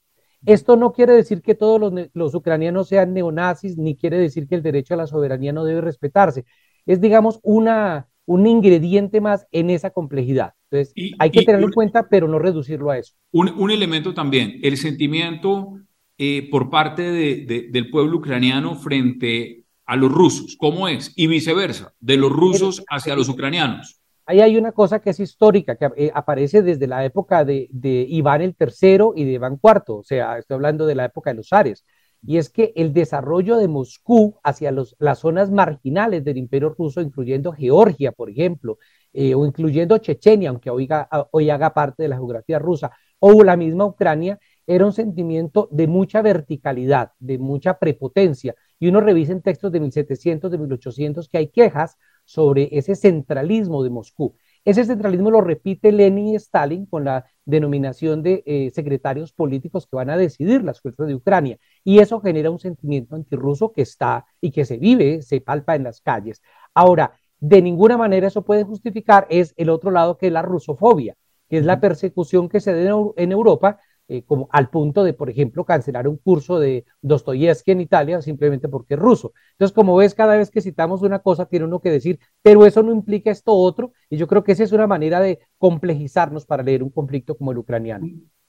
Esto 0.45 0.77
no 0.77 0.93
quiere 0.93 1.15
decir 1.15 1.41
que 1.41 1.55
todos 1.55 1.81
los, 1.81 2.09
los, 2.13 2.35
ucranianos 2.35 2.89
sean 2.89 3.15
neonazis, 3.15 3.79
ni 3.79 3.97
quiere 3.97 4.19
decir 4.19 4.47
que 4.47 4.57
el 4.57 4.63
derecho 4.63 4.93
a 4.93 4.99
la 4.99 5.07
soberanía 5.07 5.53
no 5.53 5.65
debe 5.65 5.81
respetarse 5.81 6.45
es, 6.87 7.01
digamos, 7.01 7.41
una, 7.43 8.09
un 8.27 8.47
ingrediente 8.47 9.21
más 9.21 9.47
en 9.53 9.71
esa 9.71 9.91
complejidad. 9.91 10.53
Entonces, 10.71 10.95
hay 11.19 11.31
que 11.31 11.43
tenerlo 11.43 11.67
en 11.67 11.73
cuenta, 11.73 12.09
pero 12.09 12.29
no 12.29 12.39
reducirlo 12.39 12.91
a 12.91 12.99
eso. 12.99 13.15
Un, 13.33 13.71
elemento 13.71 14.15
también, 14.15 14.59
el 14.63 14.77
sentimiento 14.77 15.79
eh, 16.19 16.49
por 16.51 16.71
parte 16.71 17.03
del 17.03 17.91
pueblo 17.91 18.19
ucraniano 18.19 18.77
frente 18.77 19.65
a 19.87 19.97
los 19.97 20.11
rusos, 20.11 20.57
¿cómo 20.59 20.89
es? 20.89 21.13
Y 21.17 21.27
viceversa, 21.27 21.93
de 22.01 22.17
los 22.17 22.33
rusos 22.33 22.85
hacia 22.89 23.17
los 23.17 23.29
ucranianos. 23.29 24.01
Ahí 24.27 24.41
hay 24.41 24.57
una 24.57 24.73
cosa 24.73 25.01
que 25.01 25.11
es 25.11 25.21
histórica, 25.21 25.77
que 25.77 25.91
eh, 25.97 26.11
aparece 26.15 26.63
desde 26.63 26.87
la 26.87 27.05
época 27.05 27.45
de, 27.45 27.69
de 27.71 28.07
Iván 28.09 28.41
el 28.41 28.57
III 28.59 29.11
y 29.15 29.25
de 29.25 29.33
Iván 29.33 29.61
IV, 29.63 29.83
o 29.89 30.03
sea, 30.03 30.39
estoy 30.39 30.55
hablando 30.55 30.87
de 30.87 30.95
la 30.95 31.05
época 31.05 31.31
de 31.31 31.37
los 31.37 31.49
zares 31.49 31.85
y 32.27 32.39
es 32.39 32.49
que 32.49 32.73
el 32.77 32.93
desarrollo 32.93 33.57
de 33.59 33.69
Moscú 33.69 34.39
hacia 34.43 34.73
las 34.73 35.19
zonas 35.19 35.51
marginales 35.51 36.25
del 36.25 36.39
imperio 36.39 36.71
ruso, 36.71 37.01
incluyendo 37.01 37.53
Georgia, 37.53 38.13
por 38.13 38.31
ejemplo, 38.31 38.79
eh, 39.13 39.35
o 39.35 39.45
incluyendo 39.45 39.99
Chechenia, 39.99 40.49
aunque 40.49 40.71
hoy, 40.71 40.89
hoy 41.33 41.51
haga 41.51 41.75
parte 41.75 42.03
de 42.05 42.09
la 42.09 42.17
geografía 42.17 42.59
rusa, 42.59 42.93
o 43.19 43.43
la 43.45 43.57
misma 43.57 43.85
Ucrania, 43.85 44.39
era 44.67 44.87
un 44.87 44.93
sentimiento 44.93 45.69
de 45.71 45.87
mucha 45.87 46.23
verticalidad, 46.23 47.13
de 47.19 47.39
mucha 47.39 47.79
prepotencia. 47.79 48.55
Y 48.79 48.89
uno 48.89 49.01
revisa 49.01 49.33
en 49.33 49.43
textos 49.43 49.73
de 49.73 49.81
1700, 49.81 50.51
de 50.51 50.59
1800, 50.59 51.29
que 51.29 51.39
hay 51.39 51.49
quejas 51.49 51.99
sobre 52.25 52.69
ese 52.73 52.95
centralismo 52.95 53.83
de 53.83 53.91
Moscú. 53.91 54.35
Ese 54.65 54.85
centralismo 54.85 55.31
lo 55.31 55.43
repite 55.43 55.93
Lenin 55.93 56.29
y 56.29 56.37
Stalin 56.37 56.87
con 56.87 57.05
la 57.05 57.27
denominación 57.45 58.23
de 58.23 58.43
eh, 58.47 58.71
secretarios 58.75 59.33
políticos 59.33 59.87
que 59.87 59.97
van 59.97 60.09
a 60.09 60.17
decidir 60.17 60.65
las 60.65 60.81
fuerzas 60.81 61.07
de 61.07 61.15
Ucrania. 61.15 61.59
Y 61.85 61.99
eso 61.99 62.21
genera 62.21 62.51
un 62.51 62.59
sentimiento 62.59 63.15
antirruso 63.15 63.73
que 63.73 63.83
está 63.83 64.25
y 64.41 64.51
que 64.51 64.65
se 64.65 64.79
vive, 64.79 65.21
se 65.21 65.43
palpa 65.43 65.77
en 65.77 65.85
las 65.85 66.01
calles. 66.01 66.41
Ahora, 66.73 67.19
de 67.41 67.61
ninguna 67.61 67.99
manera 67.99 68.29
eso 68.29 68.43
puede 68.43 68.65
justificar 68.65 69.27
es 69.29 69.53
el 69.59 69.69
otro 69.69 69.91
lado 69.91 70.17
que 70.17 70.29
es 70.29 70.33
la 70.33 70.41
rusofobia, 70.41 71.15
que 71.51 71.59
es 71.59 71.65
la 71.67 71.79
persecución 71.79 72.49
que 72.49 72.61
se 72.61 72.73
da 72.73 72.97
en 73.17 73.33
Europa 73.33 73.79
eh, 74.07 74.23
como 74.27 74.51
al 74.53 74.69
punto 74.69 75.03
de, 75.03 75.15
por 75.15 75.31
ejemplo, 75.31 75.65
cancelar 75.65 76.07
un 76.07 76.19
curso 76.19 76.59
de 76.59 76.85
Dostoyevsky 77.01 77.71
en 77.71 77.81
Italia 77.81 78.21
simplemente 78.21 78.69
porque 78.69 78.95
es 78.95 79.01
ruso. 79.01 79.33
Entonces, 79.53 79.75
como 79.75 79.97
ves, 79.97 80.15
cada 80.15 80.37
vez 80.37 80.51
que 80.51 80.61
citamos 80.61 81.01
una 81.01 81.21
cosa, 81.21 81.47
tiene 81.47 81.65
uno 81.65 81.81
que 81.81 81.91
decir, 81.91 82.19
pero 82.43 82.67
eso 82.67 82.83
no 82.83 82.93
implica 82.93 83.31
esto 83.31 83.53
otro, 83.53 83.93
y 84.11 84.19
yo 84.19 84.27
creo 84.27 84.45
que 84.45 84.53
esa 84.53 84.63
es 84.63 84.73
una 84.73 84.87
manera 84.87 85.21
de 85.21 85.39
complejizarnos 85.57 86.45
para 86.45 86.63
leer 86.63 86.83
un 86.83 86.91
conflicto 86.91 87.35
como 87.35 87.53
el 87.53 87.59
ucraniano. 87.59 88.07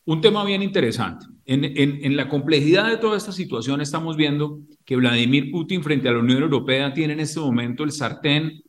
Un 0.08 0.22
tema 0.22 0.44
bien 0.44 0.62
interesante. 0.62 1.26
En, 1.46 1.64
en, 1.64 2.18
la 2.18 2.28
complejidad 2.28 2.90
de 2.90 2.98
toda 2.98 3.16
esta 3.16 3.32
situación 3.32 3.80
estamos 3.80 4.18
viendo 4.18 4.60
que 4.84 4.98
Vladimir 4.98 5.52
Putin 5.52 5.82
frente 5.82 6.10
a 6.10 6.12
la 6.12 6.20
Unión 6.20 6.44
Europea 6.44 6.94
tiene 6.94 7.14
en 7.14 7.22
este 7.22 7.40
momento 7.40 7.84
el 7.84 7.92
sartén 7.92 8.62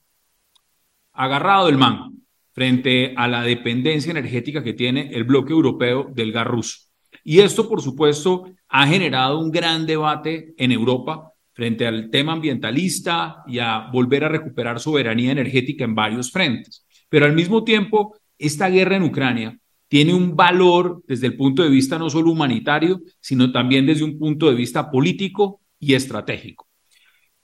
agarrado 1.12 1.66
del 1.66 1.78
mango 1.78 2.12
frente 2.56 3.12
a 3.18 3.28
la 3.28 3.42
dependencia 3.42 4.10
energética 4.10 4.64
que 4.64 4.72
tiene 4.72 5.10
el 5.12 5.24
bloque 5.24 5.52
europeo 5.52 6.10
del 6.10 6.32
gas 6.32 6.46
ruso. 6.46 6.78
Y 7.22 7.40
esto, 7.40 7.68
por 7.68 7.82
supuesto, 7.82 8.50
ha 8.68 8.86
generado 8.86 9.38
un 9.40 9.50
gran 9.50 9.84
debate 9.84 10.54
en 10.56 10.72
Europa 10.72 11.32
frente 11.52 11.86
al 11.86 12.08
tema 12.08 12.32
ambientalista 12.32 13.42
y 13.46 13.58
a 13.58 13.90
volver 13.92 14.24
a 14.24 14.30
recuperar 14.30 14.80
soberanía 14.80 15.32
energética 15.32 15.84
en 15.84 15.94
varios 15.94 16.32
frentes. 16.32 16.86
Pero 17.10 17.26
al 17.26 17.34
mismo 17.34 17.62
tiempo, 17.62 18.16
esta 18.38 18.70
guerra 18.70 18.96
en 18.96 19.02
Ucrania 19.02 19.58
tiene 19.86 20.14
un 20.14 20.34
valor 20.34 21.02
desde 21.06 21.26
el 21.26 21.36
punto 21.36 21.62
de 21.62 21.68
vista 21.68 21.98
no 21.98 22.08
solo 22.08 22.30
humanitario, 22.30 23.02
sino 23.20 23.52
también 23.52 23.84
desde 23.84 24.04
un 24.04 24.18
punto 24.18 24.48
de 24.48 24.56
vista 24.56 24.90
político 24.90 25.60
y 25.78 25.92
estratégico. 25.92 26.66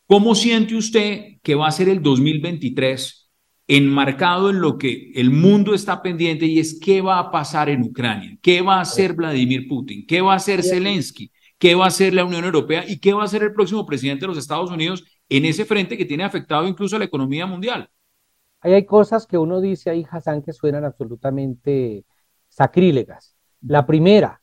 ¿Cómo 0.07 0.35
siente 0.35 0.75
usted 0.75 1.35
que 1.43 1.55
va 1.55 1.69
a 1.69 1.73
ser 1.73 1.91
el 1.91 2.01
2023 2.01 3.22
enmarcado 3.69 4.51
en 4.51 4.61
lo 4.61 4.77
que 4.77 5.13
el 5.15 5.31
mundo 5.31 5.75
está 5.75 6.03
pendiente 6.03 6.47
y 6.47 6.59
es 6.59 6.79
qué 6.81 7.01
va 7.01 7.19
a 7.19 7.31
pasar 7.31 7.69
en 7.69 7.83
Ucrania, 7.83 8.37
qué 8.43 8.61
va 8.61 8.77
a 8.77 8.83
hacer 8.83 9.15
Vladimir 9.15 9.69
Putin, 9.69 10.07
qué 10.07 10.21
va 10.21 10.33
a 10.33 10.37
hacer 10.37 10.63
Zelensky, 10.63 11.31
qué 11.59 11.75
va 11.75 11.85
a 11.85 11.89
hacer 11.89 12.13
la 12.13 12.25
Unión 12.25 12.45
Europea 12.45 12.85
y 12.87 12.99
qué 12.99 13.13
va 13.13 13.23
a 13.23 13.27
hacer 13.27 13.43
el 13.43 13.53
próximo 13.53 13.87
presidente 13.87 14.23
de 14.23 14.29
los 14.29 14.39
Estados 14.39 14.71
Unidos 14.71 15.05
en 15.29 15.45
ese 15.45 15.65
frente 15.65 15.97
que 15.97 16.05
tiene 16.05 16.25
afectado 16.25 16.67
incluso 16.67 16.97
a 16.97 16.99
la 16.99 17.05
economía 17.05 17.47
mundial. 17.47 17.89
Ahí 18.61 18.75
hay 18.75 18.85
cosas 18.85 19.27
que 19.27 19.39
uno 19.39 19.61
dice 19.61 19.91
ahí, 19.91 20.07
Hassan, 20.09 20.43
que 20.43 20.53
suenan 20.53 20.85
absolutamente 20.85 22.05
sacrílegas. 22.49 23.37
La 23.61 23.87
primera, 23.87 24.43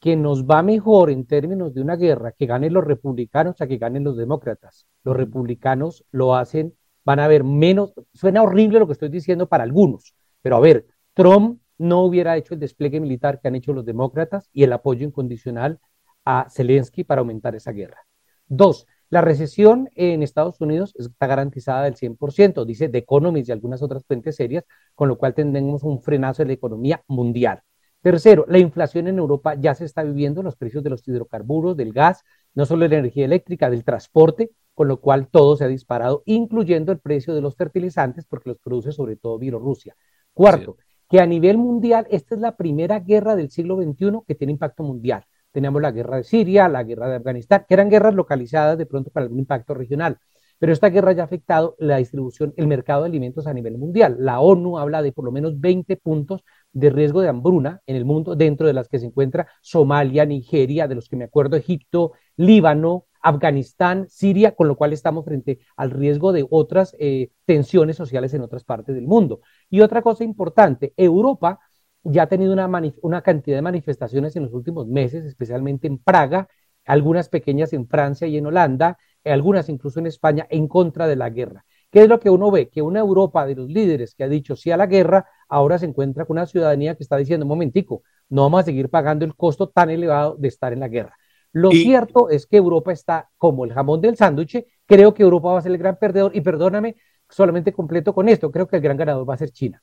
que 0.00 0.14
nos 0.16 0.44
va 0.44 0.62
mejor 0.62 1.10
en 1.10 1.26
términos 1.26 1.74
de 1.74 1.80
una 1.80 1.96
guerra 1.96 2.32
que 2.32 2.46
ganen 2.46 2.72
los 2.72 2.84
republicanos 2.84 3.60
a 3.60 3.66
que 3.66 3.78
ganen 3.78 4.04
los 4.04 4.16
demócratas. 4.16 4.86
Los 5.02 5.16
republicanos 5.16 6.04
lo 6.10 6.36
hacen 6.36 6.74
van 7.06 7.20
a 7.20 7.24
haber 7.24 7.44
menos, 7.44 7.94
suena 8.12 8.42
horrible 8.42 8.80
lo 8.80 8.86
que 8.86 8.94
estoy 8.94 9.08
diciendo 9.08 9.48
para 9.48 9.62
algunos, 9.62 10.14
pero 10.42 10.56
a 10.56 10.60
ver, 10.60 10.86
Trump 11.14 11.60
no 11.78 12.02
hubiera 12.02 12.36
hecho 12.36 12.54
el 12.54 12.60
despliegue 12.60 13.00
militar 13.00 13.40
que 13.40 13.46
han 13.46 13.54
hecho 13.54 13.72
los 13.72 13.86
demócratas 13.86 14.50
y 14.52 14.64
el 14.64 14.72
apoyo 14.72 15.06
incondicional 15.06 15.78
a 16.24 16.48
Zelensky 16.50 17.04
para 17.04 17.20
aumentar 17.20 17.54
esa 17.54 17.70
guerra. 17.70 18.00
Dos, 18.48 18.86
la 19.08 19.20
recesión 19.20 19.88
en 19.94 20.24
Estados 20.24 20.60
Unidos 20.60 20.94
está 20.98 21.28
garantizada 21.28 21.84
del 21.84 21.94
100%, 21.94 22.64
dice 22.64 22.88
The 22.88 22.98
Economist 22.98 23.48
y 23.48 23.52
algunas 23.52 23.82
otras 23.82 24.04
fuentes 24.04 24.34
serias, 24.34 24.64
con 24.96 25.08
lo 25.08 25.16
cual 25.16 25.32
tendremos 25.32 25.84
un 25.84 26.02
frenazo 26.02 26.42
de 26.42 26.48
la 26.48 26.54
economía 26.54 27.04
mundial. 27.06 27.62
Tercero, 28.00 28.46
la 28.48 28.58
inflación 28.58 29.06
en 29.06 29.18
Europa 29.18 29.54
ya 29.54 29.76
se 29.76 29.84
está 29.84 30.02
viviendo, 30.02 30.42
los 30.42 30.56
precios 30.56 30.82
de 30.82 30.90
los 30.90 31.06
hidrocarburos, 31.06 31.76
del 31.76 31.92
gas, 31.92 32.24
no 32.54 32.66
solo 32.66 32.82
de 32.82 32.88
la 32.88 32.98
energía 32.98 33.26
eléctrica, 33.26 33.70
del 33.70 33.84
transporte, 33.84 34.50
con 34.76 34.88
lo 34.88 35.00
cual 35.00 35.28
todo 35.28 35.56
se 35.56 35.64
ha 35.64 35.68
disparado, 35.68 36.22
incluyendo 36.26 36.92
el 36.92 36.98
precio 36.98 37.34
de 37.34 37.40
los 37.40 37.56
fertilizantes, 37.56 38.26
porque 38.26 38.50
los 38.50 38.58
produce 38.58 38.92
sobre 38.92 39.16
todo 39.16 39.38
Bielorrusia. 39.38 39.96
Cuarto, 40.34 40.76
que 41.08 41.18
a 41.18 41.24
nivel 41.24 41.56
mundial, 41.56 42.06
esta 42.10 42.34
es 42.34 42.42
la 42.42 42.56
primera 42.58 43.00
guerra 43.00 43.36
del 43.36 43.50
siglo 43.50 43.76
XXI 43.76 44.20
que 44.28 44.34
tiene 44.34 44.52
impacto 44.52 44.82
mundial. 44.82 45.24
Teníamos 45.50 45.80
la 45.80 45.92
guerra 45.92 46.18
de 46.18 46.24
Siria, 46.24 46.68
la 46.68 46.84
guerra 46.84 47.08
de 47.08 47.16
Afganistán, 47.16 47.64
que 47.66 47.72
eran 47.72 47.88
guerras 47.88 48.14
localizadas 48.14 48.76
de 48.76 48.84
pronto 48.84 49.10
para 49.10 49.24
algún 49.24 49.38
impacto 49.38 49.72
regional. 49.72 50.18
Pero 50.58 50.74
esta 50.74 50.90
guerra 50.90 51.12
ya 51.12 51.22
ha 51.22 51.24
afectado 51.24 51.74
la 51.78 51.96
distribución, 51.96 52.52
el 52.58 52.66
mercado 52.66 53.02
de 53.02 53.08
alimentos 53.08 53.46
a 53.46 53.54
nivel 53.54 53.78
mundial. 53.78 54.16
La 54.18 54.40
ONU 54.40 54.78
habla 54.78 55.00
de 55.00 55.12
por 55.12 55.24
lo 55.24 55.32
menos 55.32 55.58
20 55.58 55.96
puntos 55.96 56.44
de 56.72 56.90
riesgo 56.90 57.22
de 57.22 57.28
hambruna 57.28 57.80
en 57.86 57.96
el 57.96 58.04
mundo, 58.04 58.36
dentro 58.36 58.66
de 58.66 58.74
las 58.74 58.88
que 58.88 58.98
se 58.98 59.06
encuentra 59.06 59.48
Somalia, 59.62 60.26
Nigeria, 60.26 60.86
de 60.86 60.96
los 60.96 61.08
que 61.08 61.16
me 61.16 61.24
acuerdo, 61.24 61.56
Egipto, 61.56 62.12
Líbano, 62.36 63.06
Afganistán, 63.26 64.06
Siria, 64.08 64.54
con 64.54 64.68
lo 64.68 64.76
cual 64.76 64.92
estamos 64.92 65.24
frente 65.24 65.58
al 65.76 65.90
riesgo 65.90 66.32
de 66.32 66.46
otras 66.48 66.94
eh, 67.00 67.30
tensiones 67.44 67.96
sociales 67.96 68.32
en 68.34 68.42
otras 68.42 68.62
partes 68.62 68.94
del 68.94 69.08
mundo. 69.08 69.40
Y 69.68 69.80
otra 69.80 70.00
cosa 70.00 70.22
importante, 70.22 70.94
Europa 70.96 71.58
ya 72.04 72.22
ha 72.22 72.28
tenido 72.28 72.52
una, 72.52 72.70
una 73.02 73.22
cantidad 73.22 73.56
de 73.56 73.62
manifestaciones 73.62 74.36
en 74.36 74.44
los 74.44 74.52
últimos 74.52 74.86
meses, 74.86 75.24
especialmente 75.24 75.88
en 75.88 75.98
Praga, 75.98 76.48
algunas 76.84 77.28
pequeñas 77.28 77.72
en 77.72 77.88
Francia 77.88 78.28
y 78.28 78.36
en 78.36 78.46
Holanda, 78.46 78.96
algunas 79.24 79.68
incluso 79.68 79.98
en 79.98 80.06
España, 80.06 80.46
en 80.48 80.68
contra 80.68 81.08
de 81.08 81.16
la 81.16 81.28
guerra. 81.30 81.64
¿Qué 81.90 82.02
es 82.02 82.08
lo 82.08 82.20
que 82.20 82.30
uno 82.30 82.52
ve? 82.52 82.68
Que 82.68 82.80
una 82.80 83.00
Europa 83.00 83.44
de 83.44 83.56
los 83.56 83.68
líderes 83.68 84.14
que 84.14 84.22
ha 84.22 84.28
dicho 84.28 84.54
sí 84.54 84.70
a 84.70 84.76
la 84.76 84.86
guerra, 84.86 85.26
ahora 85.48 85.78
se 85.80 85.86
encuentra 85.86 86.26
con 86.26 86.36
una 86.36 86.46
ciudadanía 86.46 86.94
que 86.94 87.02
está 87.02 87.16
diciendo, 87.16 87.44
momentico, 87.44 88.02
no 88.28 88.42
vamos 88.42 88.60
a 88.60 88.64
seguir 88.64 88.88
pagando 88.88 89.24
el 89.24 89.34
costo 89.34 89.68
tan 89.68 89.90
elevado 89.90 90.36
de 90.38 90.46
estar 90.46 90.72
en 90.72 90.80
la 90.80 90.88
guerra. 90.88 91.16
Lo 91.52 91.70
cierto 91.70 92.28
es 92.28 92.46
que 92.46 92.58
Europa 92.58 92.92
está 92.92 93.30
como 93.38 93.64
el 93.64 93.72
jamón 93.72 94.00
del 94.00 94.16
sándwich. 94.16 94.64
Creo 94.84 95.14
que 95.14 95.22
Europa 95.22 95.52
va 95.52 95.58
a 95.58 95.62
ser 95.62 95.72
el 95.72 95.78
gran 95.78 95.98
perdedor. 95.98 96.34
Y 96.34 96.40
perdóname, 96.40 96.96
solamente 97.28 97.72
completo 97.72 98.14
con 98.14 98.28
esto. 98.28 98.50
Creo 98.50 98.68
que 98.68 98.76
el 98.76 98.82
gran 98.82 98.96
ganador 98.96 99.28
va 99.28 99.34
a 99.34 99.38
ser 99.38 99.50
China. 99.50 99.82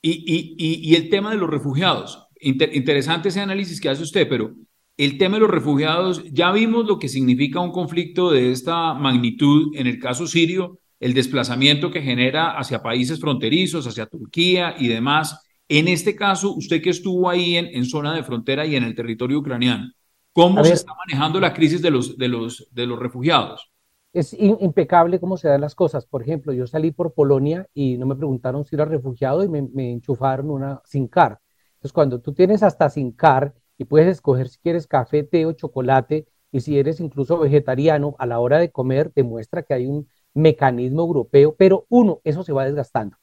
Y, 0.00 0.94
el 0.94 1.10
tema 1.10 1.30
de 1.30 1.36
los 1.36 1.50
refugiados. 1.50 2.28
interesante 2.40 3.30
ese 3.30 3.40
análisis 3.40 3.80
que 3.80 3.88
hace 3.88 4.02
usted, 4.02 4.28
pero 4.28 4.54
el 4.96 5.16
tema 5.16 5.36
de 5.36 5.40
los 5.40 5.50
refugiados, 5.50 6.24
ya 6.32 6.50
vimos 6.50 6.86
lo 6.86 6.98
que 6.98 7.08
significa 7.08 7.60
un 7.60 7.70
conflicto 7.70 8.30
de 8.30 8.50
esta 8.50 8.94
magnitud 8.94 9.74
en 9.76 9.86
el 9.86 9.98
caso 9.98 10.26
sirio, 10.26 10.80
el 10.98 11.14
desplazamiento 11.14 11.90
que 11.90 12.02
genera 12.02 12.58
hacia 12.58 12.82
países 12.82 13.20
fronterizos, 13.20 13.86
hacia 13.86 14.06
Turquía 14.06 14.74
y 14.76 14.88
demás. 14.88 15.40
En 15.68 15.86
este 15.86 16.16
caso, 16.16 16.52
usted 16.54 16.82
que 16.82 16.90
estuvo 16.90 17.30
ahí 17.30 17.56
en, 17.56 17.66
en 17.66 17.84
zona 17.84 18.12
de 18.12 18.24
frontera 18.24 18.66
y 18.66 18.74
en 18.74 18.82
el 18.82 18.96
territorio 18.96 19.38
ucraniano, 19.38 19.92
¿Cómo 20.38 20.62
se 20.62 20.72
está 20.72 20.94
manejando 20.94 21.40
la 21.40 21.52
crisis 21.52 21.82
de 21.82 21.90
los, 21.90 22.16
de 22.16 22.28
los, 22.28 22.68
de 22.72 22.86
los 22.86 22.96
refugiados? 22.96 23.72
Es 24.12 24.32
impecable 24.32 25.18
cómo 25.18 25.36
se 25.36 25.48
dan 25.48 25.60
las 25.60 25.74
cosas. 25.74 26.06
Por 26.06 26.22
ejemplo, 26.22 26.52
yo 26.52 26.66
salí 26.68 26.92
por 26.92 27.12
Polonia 27.12 27.66
y 27.74 27.98
no 27.98 28.06
me 28.06 28.14
preguntaron 28.14 28.64
si 28.64 28.76
era 28.76 28.84
refugiado 28.84 29.42
y 29.42 29.48
me, 29.48 29.62
me 29.62 29.90
enchufaron 29.90 30.50
una 30.50 30.80
sin 30.84 31.08
car. 31.08 31.40
Entonces, 31.70 31.92
cuando 31.92 32.20
tú 32.20 32.32
tienes 32.34 32.62
hasta 32.62 32.88
sin 32.88 33.10
car 33.10 33.52
y 33.76 33.84
puedes 33.84 34.06
escoger 34.06 34.48
si 34.48 34.58
quieres 34.58 34.86
café, 34.86 35.24
té 35.24 35.44
o 35.44 35.52
chocolate, 35.54 36.28
y 36.52 36.60
si 36.60 36.78
eres 36.78 37.00
incluso 37.00 37.36
vegetariano, 37.38 38.14
a 38.20 38.26
la 38.26 38.38
hora 38.38 38.58
de 38.58 38.70
comer, 38.70 39.12
demuestra 39.14 39.64
que 39.64 39.74
hay 39.74 39.86
un 39.86 40.08
mecanismo 40.34 41.02
europeo, 41.02 41.56
pero 41.58 41.84
uno, 41.88 42.20
eso 42.22 42.44
se 42.44 42.52
va 42.52 42.64
desgastando 42.64 43.16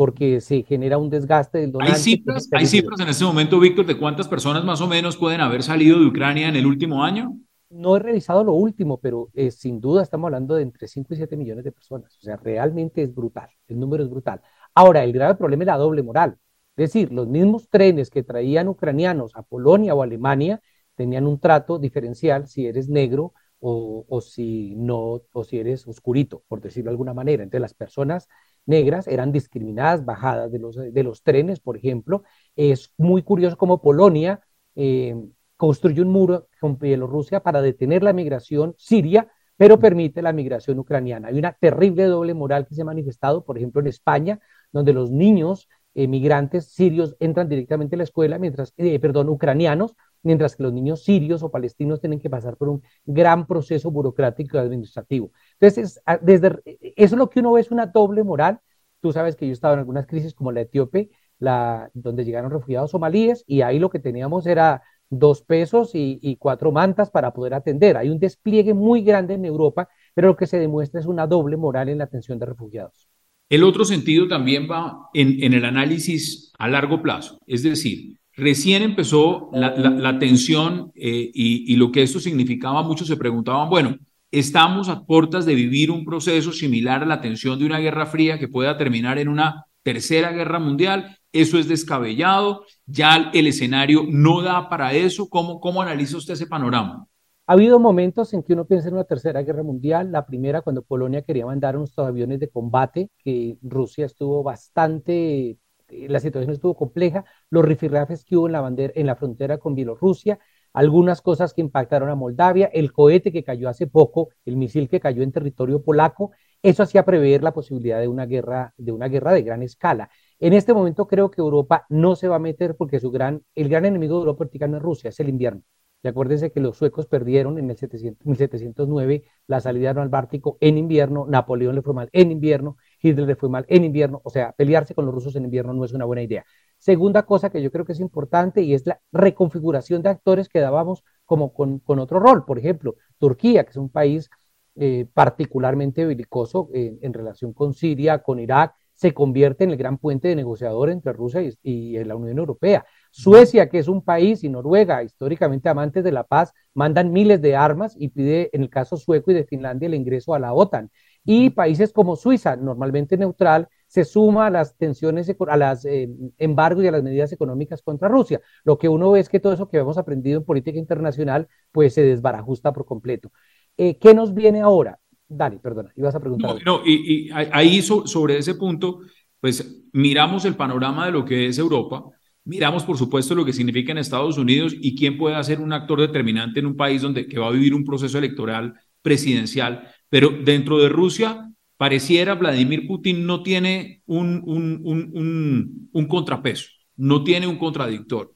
porque 0.00 0.40
se 0.40 0.62
genera 0.62 0.96
un 0.96 1.10
desgaste 1.10 1.58
del 1.58 1.72
donante. 1.72 1.94
¿Hay 1.94 2.00
cifras, 2.00 2.48
¿hay 2.52 2.64
cifras 2.64 2.98
en 3.00 3.08
este 3.08 3.22
momento, 3.22 3.60
Víctor, 3.60 3.84
de 3.84 3.98
cuántas 3.98 4.28
personas 4.28 4.64
más 4.64 4.80
o 4.80 4.86
menos 4.86 5.18
pueden 5.18 5.42
haber 5.42 5.62
salido 5.62 6.00
de 6.00 6.06
Ucrania 6.06 6.48
en 6.48 6.56
el 6.56 6.64
último 6.64 7.04
año? 7.04 7.36
No 7.68 7.96
he 7.96 7.98
revisado 7.98 8.42
lo 8.42 8.54
último, 8.54 8.96
pero 8.96 9.28
eh, 9.34 9.50
sin 9.50 9.78
duda 9.78 10.02
estamos 10.02 10.28
hablando 10.28 10.54
de 10.54 10.62
entre 10.62 10.88
5 10.88 11.12
y 11.12 11.16
7 11.18 11.36
millones 11.36 11.64
de 11.64 11.72
personas. 11.72 12.16
O 12.16 12.22
sea, 12.22 12.38
realmente 12.38 13.02
es 13.02 13.14
brutal, 13.14 13.50
el 13.68 13.78
número 13.78 14.02
es 14.02 14.08
brutal. 14.08 14.40
Ahora, 14.74 15.04
el 15.04 15.12
grave 15.12 15.34
problema 15.34 15.64
es 15.64 15.66
la 15.66 15.76
doble 15.76 16.02
moral. 16.02 16.38
Es 16.78 16.94
decir, 16.94 17.12
los 17.12 17.28
mismos 17.28 17.68
trenes 17.68 18.08
que 18.08 18.22
traían 18.22 18.68
ucranianos 18.68 19.32
a 19.34 19.42
Polonia 19.42 19.94
o 19.94 20.02
Alemania 20.02 20.62
tenían 20.94 21.26
un 21.26 21.38
trato 21.38 21.78
diferencial 21.78 22.48
si 22.48 22.66
eres 22.66 22.88
negro 22.88 23.34
o, 23.58 24.06
o, 24.08 24.22
si 24.22 24.74
no, 24.76 25.20
o 25.30 25.44
si 25.44 25.58
eres 25.58 25.86
oscurito, 25.86 26.42
por 26.48 26.62
decirlo 26.62 26.88
de 26.88 26.92
alguna 26.92 27.12
manera. 27.12 27.42
Entonces, 27.42 27.60
las 27.60 27.74
personas 27.74 28.28
negras 28.66 29.08
eran 29.08 29.32
discriminadas, 29.32 30.04
bajadas 30.04 30.52
de 30.52 30.58
los, 30.58 30.76
de 30.76 31.02
los 31.02 31.22
trenes, 31.22 31.60
por 31.60 31.76
ejemplo. 31.76 32.22
Es 32.56 32.92
muy 32.96 33.22
curioso 33.22 33.56
cómo 33.56 33.80
Polonia 33.82 34.40
eh, 34.76 35.14
construye 35.56 36.02
un 36.02 36.08
muro 36.08 36.48
con 36.60 36.78
Bielorrusia 36.78 37.40
para 37.40 37.62
detener 37.62 38.02
la 38.02 38.12
migración 38.12 38.74
siria, 38.78 39.28
pero 39.56 39.78
permite 39.78 40.22
la 40.22 40.32
migración 40.32 40.78
ucraniana. 40.78 41.28
Hay 41.28 41.38
una 41.38 41.52
terrible 41.52 42.04
doble 42.04 42.34
moral 42.34 42.66
que 42.66 42.74
se 42.74 42.82
ha 42.82 42.86
manifestado, 42.86 43.44
por 43.44 43.58
ejemplo, 43.58 43.80
en 43.80 43.88
España, 43.88 44.40
donde 44.72 44.92
los 44.92 45.10
niños 45.10 45.68
migrantes 45.94 46.66
sirios 46.72 47.16
entran 47.18 47.48
directamente 47.48 47.96
a 47.96 47.98
la 47.98 48.04
escuela, 48.04 48.38
mientras, 48.38 48.72
eh, 48.76 48.98
perdón, 49.00 49.28
ucranianos, 49.28 49.96
mientras 50.22 50.54
que 50.54 50.62
los 50.62 50.72
niños 50.72 51.02
sirios 51.02 51.42
o 51.42 51.50
palestinos 51.50 52.00
tienen 52.00 52.20
que 52.20 52.30
pasar 52.30 52.56
por 52.56 52.68
un 52.68 52.82
gran 53.04 53.46
proceso 53.46 53.90
burocrático 53.90 54.56
y 54.56 54.60
administrativo. 54.60 55.32
Entonces, 55.60 56.00
ah, 56.06 56.18
desde, 56.20 56.48
eso 56.96 57.14
es 57.14 57.18
lo 57.18 57.28
que 57.28 57.40
uno 57.40 57.52
ve 57.52 57.60
es 57.60 57.70
una 57.70 57.86
doble 57.86 58.24
moral. 58.24 58.60
Tú 59.00 59.12
sabes 59.12 59.36
que 59.36 59.46
yo 59.46 59.50
he 59.50 59.52
estado 59.52 59.74
en 59.74 59.80
algunas 59.80 60.06
crisis 60.06 60.34
como 60.34 60.52
la 60.52 60.62
etíope, 60.62 61.10
la, 61.38 61.90
donde 61.94 62.24
llegaron 62.24 62.50
refugiados 62.50 62.90
somalíes, 62.90 63.44
y 63.46 63.62
ahí 63.62 63.78
lo 63.78 63.90
que 63.90 63.98
teníamos 63.98 64.46
era 64.46 64.82
dos 65.10 65.42
pesos 65.42 65.90
y, 65.94 66.36
cuatro 66.38 66.70
mantas 66.72 67.10
para 67.10 67.32
poder 67.32 67.54
atender. 67.54 67.96
Hay 67.96 68.08
un 68.08 68.18
despliegue 68.18 68.74
muy 68.74 69.02
grande 69.02 69.34
en 69.34 69.44
Europa, 69.44 69.88
pero 70.14 70.28
lo 70.28 70.36
que 70.36 70.46
se 70.46 70.58
demuestra 70.58 71.00
es 71.00 71.06
una 71.06 71.26
doble 71.26 71.56
moral 71.56 71.88
en 71.88 71.98
la 71.98 72.04
atención 72.04 72.38
de 72.38 72.46
refugiados. 72.46 73.08
El 73.48 73.64
otro 73.64 73.84
sentido 73.84 74.28
también 74.28 74.68
va 74.70 75.08
en, 75.12 75.52
el 75.52 75.64
análisis 75.64 76.52
a 76.56 76.68
largo 76.68 77.02
plazo, 77.02 77.38
es 77.46 77.64
decir, 77.64 78.18
recién 78.34 78.82
empezó 78.82 79.50
la, 79.52 80.18
tensión 80.20 80.92
eh, 80.94 81.30
y, 81.34 81.72
y 81.72 81.76
lo 81.76 81.90
que 81.90 82.02
esto 82.02 82.20
significaba, 82.20 82.84
muchos 82.84 83.08
se 83.08 83.16
preguntaban, 83.16 83.68
bueno, 83.68 83.96
estamos 84.30 84.88
a 84.88 85.04
puertas 85.04 85.44
de 85.44 85.54
vivir 85.54 85.90
un 85.90 86.04
proceso 86.04 86.52
similar 86.52 87.02
a 87.02 87.06
la 87.06 87.20
tensión 87.20 87.58
de 87.58 87.66
una 87.66 87.78
guerra 87.78 88.06
fría 88.06 88.38
que 88.38 88.48
pueda 88.48 88.76
terminar 88.76 89.18
en 89.18 89.28
una 89.28 89.66
tercera 89.82 90.32
guerra 90.32 90.58
mundial. 90.58 91.16
Eso 91.32 91.58
es 91.58 91.68
descabellado, 91.68 92.64
ya 92.86 93.30
el 93.32 93.46
escenario 93.46 94.04
no 94.08 94.42
da 94.42 94.68
para 94.68 94.92
eso. 94.94 95.28
¿Cómo, 95.28 95.82
analiza 95.82 96.16
usted 96.16 96.34
ese 96.34 96.46
panorama? 96.46 97.06
Ha 97.46 97.52
habido 97.52 97.80
momentos 97.80 98.32
en 98.32 98.42
que 98.42 98.52
uno 98.52 98.64
piensa 98.64 98.88
en 98.88 98.94
una 98.94 99.04
tercera 99.04 99.42
guerra 99.42 99.62
mundial. 99.62 100.12
La 100.12 100.26
primera, 100.26 100.62
cuando 100.62 100.82
Polonia 100.82 101.22
quería 101.22 101.46
mandar 101.46 101.76
unos 101.76 101.96
aviones 101.98 102.38
de 102.38 102.48
combate, 102.48 103.10
que 103.18 103.58
Rusia 103.62 104.06
estuvo 104.06 104.42
bastante, 104.42 105.58
la 105.88 106.20
situación 106.20 106.52
estuvo 106.52 106.76
compleja. 106.76 107.24
Los 107.48 107.64
rifirrafes 107.64 108.24
que 108.24 108.36
hubo 108.36 108.46
en 108.46 108.52
la, 108.52 108.60
bandera, 108.60 108.92
en 108.94 109.06
la 109.06 109.16
frontera 109.16 109.58
con 109.58 109.74
Bielorrusia, 109.74 110.38
algunas 110.72 111.22
cosas 111.22 111.54
que 111.54 111.60
impactaron 111.60 112.08
a 112.08 112.14
Moldavia, 112.14 112.66
el 112.72 112.92
cohete 112.92 113.32
que 113.32 113.44
cayó 113.44 113.68
hace 113.68 113.86
poco, 113.86 114.30
el 114.44 114.56
misil 114.56 114.88
que 114.88 115.00
cayó 115.00 115.22
en 115.22 115.32
territorio 115.32 115.82
polaco, 115.82 116.32
eso 116.62 116.82
hacía 116.82 117.04
prever 117.04 117.42
la 117.42 117.52
posibilidad 117.52 118.00
de 118.00 118.08
una 118.08 118.26
guerra, 118.26 118.74
de 118.76 118.92
una 118.92 119.08
guerra 119.08 119.32
de 119.32 119.42
gran 119.42 119.62
escala. 119.62 120.10
En 120.38 120.52
este 120.52 120.74
momento 120.74 121.06
creo 121.06 121.30
que 121.30 121.40
Europa 121.40 121.86
no 121.88 122.16
se 122.16 122.28
va 122.28 122.36
a 122.36 122.38
meter 122.38 122.76
porque 122.76 123.00
su 123.00 123.10
gran, 123.10 123.42
el 123.54 123.68
gran 123.68 123.86
enemigo 123.86 124.16
de 124.16 124.20
Europa 124.20 124.46
no 124.68 124.76
es 124.76 124.82
Rusia, 124.82 125.10
es 125.10 125.20
el 125.20 125.28
invierno. 125.28 125.62
Y 126.02 126.08
acuérdense 126.08 126.50
que 126.50 126.60
los 126.60 126.78
suecos 126.78 127.06
perdieron 127.06 127.58
en 127.58 127.70
el 127.70 127.76
1709 128.24 129.24
la 129.46 129.60
salida 129.60 129.90
al 129.90 130.08
Báltico 130.08 130.56
en 130.60 130.78
invierno, 130.78 131.26
Napoleón 131.26 131.74
le 131.74 131.82
fue 131.82 131.92
mal 131.92 132.08
en 132.12 132.30
invierno, 132.30 132.76
Hitler 133.00 133.26
le 133.26 133.36
fue 133.36 133.48
mal 133.48 133.64
en 133.68 133.84
invierno, 133.84 134.20
o 134.24 134.30
sea, 134.30 134.52
pelearse 134.52 134.94
con 134.94 135.06
los 135.06 135.14
rusos 135.14 135.36
en 135.36 135.44
invierno 135.44 135.72
no 135.72 135.84
es 135.84 135.92
una 135.92 136.04
buena 136.04 136.22
idea. 136.22 136.44
Segunda 136.78 137.24
cosa 137.24 137.50
que 137.50 137.62
yo 137.62 137.70
creo 137.70 137.84
que 137.84 137.92
es 137.92 138.00
importante 138.00 138.62
y 138.62 138.74
es 138.74 138.86
la 138.86 139.00
reconfiguración 139.12 140.02
de 140.02 140.10
actores 140.10 140.48
que 140.48 140.60
dábamos 140.60 141.04
como 141.24 141.52
con, 141.52 141.82
otro 141.86 142.20
rol. 142.20 142.44
Por 142.44 142.58
ejemplo, 142.58 142.96
Turquía, 143.18 143.64
que 143.64 143.70
es 143.70 143.76
un 143.76 143.90
país 143.90 144.30
eh, 144.76 145.06
particularmente 145.12 146.06
belicoso 146.06 146.68
en 146.72 147.12
relación 147.12 147.52
con 147.52 147.74
Siria, 147.74 148.22
con 148.22 148.38
Irak, 148.38 148.74
se 149.00 149.14
convierte 149.14 149.64
en 149.64 149.70
el 149.70 149.78
gran 149.78 149.96
puente 149.96 150.28
de 150.28 150.36
negociador 150.36 150.90
entre 150.90 151.14
Rusia 151.14 151.40
y, 151.62 152.04
la 152.04 152.16
Unión 152.16 152.36
Europea. 152.36 152.84
Suecia, 153.10 153.70
que 153.70 153.78
es 153.78 153.88
un 153.88 154.02
país, 154.04 154.44
y 154.44 154.50
Noruega, 154.50 155.02
históricamente 155.02 155.70
amantes 155.70 156.04
de 156.04 156.12
la 156.12 156.24
paz, 156.24 156.52
mandan 156.74 157.10
miles 157.10 157.40
de 157.40 157.56
armas 157.56 157.94
y 157.98 158.08
pide, 158.08 158.50
en 158.52 158.60
el 158.60 158.68
caso 158.68 158.98
sueco 158.98 159.30
y 159.30 159.34
de 159.34 159.44
Finlandia, 159.44 159.86
el 159.86 159.94
ingreso 159.94 160.34
a 160.34 160.38
la 160.38 160.52
OTAN. 160.52 160.90
Y 161.32 161.50
países 161.50 161.92
como 161.92 162.16
Suiza, 162.16 162.56
normalmente 162.56 163.16
neutral, 163.16 163.68
se 163.86 164.04
suma 164.04 164.46
a 164.46 164.50
las 164.50 164.76
tensiones, 164.76 165.32
a 165.48 165.56
los 165.56 165.84
eh, 165.84 166.08
embargos 166.38 166.82
y 166.82 166.88
a 166.88 166.90
las 166.90 167.04
medidas 167.04 167.30
económicas 167.30 167.82
contra 167.82 168.08
Rusia. 168.08 168.40
Lo 168.64 168.78
que 168.78 168.88
uno 168.88 169.12
ve 169.12 169.20
es 169.20 169.28
que 169.28 169.38
todo 169.38 169.52
eso 169.52 169.68
que 169.68 169.78
hemos 169.78 169.96
aprendido 169.96 170.38
en 170.38 170.44
política 170.44 170.76
internacional, 170.76 171.46
pues 171.70 171.94
se 171.94 172.02
desbarajusta 172.02 172.72
por 172.72 172.84
completo. 172.84 173.30
Eh, 173.76 173.96
¿Qué 173.96 174.12
nos 174.12 174.34
viene 174.34 174.60
ahora? 174.60 174.98
Dani, 175.28 175.58
perdona, 175.58 175.92
ibas 175.94 176.16
a 176.16 176.18
preguntar. 176.18 176.56
No, 176.66 176.80
y, 176.84 177.30
ahí 177.32 177.80
sobre 177.80 178.36
ese 178.36 178.56
punto, 178.56 178.98
pues 179.38 179.84
miramos 179.92 180.44
el 180.46 180.56
panorama 180.56 181.06
de 181.06 181.12
lo 181.12 181.24
que 181.24 181.46
es 181.46 181.58
Europa, 181.58 182.06
miramos 182.42 182.82
por 182.82 182.98
supuesto 182.98 183.36
lo 183.36 183.44
que 183.44 183.52
significa 183.52 183.92
en 183.92 183.98
Estados 183.98 184.36
Unidos 184.36 184.74
y 184.76 184.96
quién 184.96 185.16
puede 185.16 185.40
ser 185.44 185.60
un 185.60 185.72
actor 185.72 186.00
determinante 186.00 186.58
en 186.58 186.66
un 186.66 186.76
país 186.76 187.02
donde 187.02 187.28
que 187.28 187.38
va 187.38 187.46
a 187.46 187.52
vivir 187.52 187.72
un 187.72 187.84
proceso 187.84 188.18
electoral 188.18 188.74
presidencial, 189.00 189.88
pero 190.10 190.30
dentro 190.44 190.78
de 190.78 190.90
Rusia 190.90 191.50
pareciera 191.78 192.34
Vladimir 192.34 192.86
Putin 192.86 193.24
no 193.26 193.42
tiene 193.42 194.02
un, 194.06 194.42
un, 194.44 194.82
un, 194.84 195.88
un 195.90 196.06
contrapeso, 196.06 196.68
no 196.96 197.24
tiene 197.24 197.46
un 197.46 197.56
contradictor. 197.56 198.34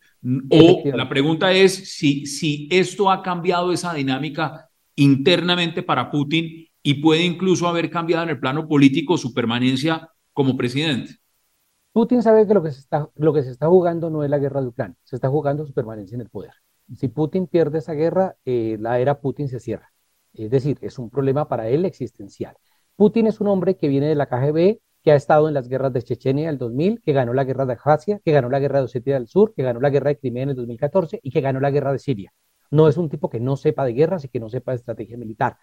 O 0.51 0.83
la 0.95 1.07
pregunta 1.07 1.53
es 1.53 1.95
si, 1.97 2.25
si 2.25 2.67
esto 2.71 3.11
ha 3.11 3.23
cambiado 3.23 3.73
esa 3.73 3.93
dinámica 3.93 4.71
internamente 4.97 5.83
para 5.83 6.11
Putin 6.11 6.67
y 6.83 6.95
puede 6.95 7.25
incluso 7.25 7.69
haber 7.69 7.91
cambiado 7.91 8.23
en 8.23 8.31
el 8.31 8.41
plano 8.41 8.67
político 8.67 9.19
su 9.19 9.35
permanencia 9.35 10.09
como 10.33 10.57
presidente. 10.57 11.17
Putin 11.93 12.23
sabe 12.23 12.47
que 12.47 12.55
lo 12.55 12.63
que 12.63 12.73
se 12.73 12.81
está, 12.81 13.09
lo 13.17 13.33
que 13.33 13.43
se 13.43 13.51
está 13.51 13.69
jugando 13.69 14.11
no 14.11 14.25
es 14.25 14.31
la 14.31 14.39
guerra 14.39 14.61
de 14.61 14.69
Ucrania, 14.69 14.97
se 15.05 15.17
está 15.17 15.29
jugando 15.29 15.65
su 15.67 15.73
permanencia 15.73 16.17
en 16.17 16.23
el 16.23 16.29
poder. 16.31 16.53
Si 16.95 17.09
Putin 17.09 17.47
pierde 17.47 17.79
esa 17.79 17.95
guerra, 17.95 18.37
eh, 18.45 18.77
la 18.81 18.99
era 18.99 19.21
Putin 19.21 19.49
se 19.49 19.61
cierra. 19.61 19.94
Es 20.35 20.51
decir, 20.51 20.79
es 20.83 20.99
un 20.99 21.11
problema 21.11 21.49
para 21.49 21.69
él 21.69 21.85
existencial. 21.85 22.57
Putin 22.97 23.27
es 23.27 23.41
un 23.41 23.49
hombre 23.49 23.77
que 23.77 23.89
viene 23.89 24.09
de 24.09 24.15
la 24.15 24.27
KGB, 24.27 24.81
que 25.03 25.13
ha 25.13 25.17
estado 25.17 25.49
en 25.49 25.55
las 25.55 25.69
guerras 25.69 25.93
de 25.93 26.03
Chechenia 26.03 26.47
del 26.47 26.59
2000, 26.59 27.01
que 27.03 27.13
ganó 27.13 27.35
la 27.35 27.45
guerra 27.45 27.67
de 27.67 27.75
Abjasia, 27.75 28.21
que 28.25 28.33
ganó 28.33 28.49
la 28.49 28.59
guerra 28.59 28.79
de 28.79 28.87
Osetia 28.87 29.15
del 29.15 29.29
Sur, 29.29 29.53
que 29.55 29.63
ganó 29.63 29.81
la 29.81 29.91
guerra 29.91 30.09
de 30.11 30.19
Crimea 30.19 30.45
en 30.45 30.51
el 30.51 30.57
2014 30.57 31.21
y 31.23 31.31
que 31.31 31.41
ganó 31.41 31.61
la 31.61 31.71
guerra 31.71 31.93
de 31.93 31.99
Siria. 31.99 32.33
No 32.71 32.89
es 32.89 32.97
un 32.97 33.09
tipo 33.09 33.29
que 33.29 33.41
no 33.41 33.57
sepa 33.57 33.85
de 33.85 33.93
guerras 33.93 34.25
y 34.25 34.29
que 34.29 34.41
no 34.41 34.49
sepa 34.49 34.73
de 34.73 34.77
estrategia 34.77 35.17
militar. 35.19 35.59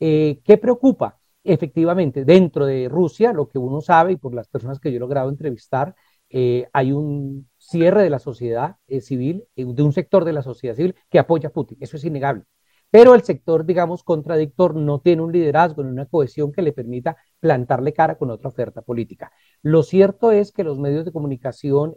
Eh, 0.00 0.40
¿Qué 0.44 0.58
preocupa? 0.58 1.18
Efectivamente, 1.42 2.24
dentro 2.24 2.66
de 2.66 2.88
Rusia, 2.88 3.32
lo 3.32 3.48
que 3.48 3.58
uno 3.58 3.80
sabe 3.80 4.12
y 4.12 4.16
por 4.16 4.34
las 4.34 4.48
personas 4.48 4.80
que 4.80 4.90
yo 4.90 4.96
he 4.96 5.00
logrado 5.00 5.28
entrevistar, 5.28 5.94
eh, 6.30 6.68
hay 6.72 6.92
un 6.92 7.48
cierre 7.58 8.02
de 8.02 8.10
la 8.10 8.18
sociedad 8.18 8.76
eh, 8.86 9.00
civil, 9.00 9.44
de 9.56 9.82
un 9.82 9.92
sector 9.92 10.24
de 10.24 10.32
la 10.32 10.42
sociedad 10.42 10.74
civil 10.74 10.94
que 11.10 11.18
apoya 11.18 11.48
a 11.48 11.52
Putin. 11.52 11.78
Eso 11.80 11.96
es 11.96 12.04
innegable. 12.04 12.44
Pero 12.94 13.16
el 13.16 13.22
sector, 13.22 13.66
digamos, 13.66 14.04
contradictor 14.04 14.76
no 14.76 15.00
tiene 15.00 15.22
un 15.22 15.32
liderazgo 15.32 15.82
ni 15.82 15.90
una 15.90 16.06
cohesión 16.06 16.52
que 16.52 16.62
le 16.62 16.72
permita 16.72 17.16
plantarle 17.40 17.92
cara 17.92 18.16
con 18.16 18.30
otra 18.30 18.48
oferta 18.50 18.82
política. 18.82 19.32
Lo 19.62 19.82
cierto 19.82 20.30
es 20.30 20.52
que 20.52 20.62
los 20.62 20.78
medios 20.78 21.04
de 21.04 21.10
comunicación 21.10 21.96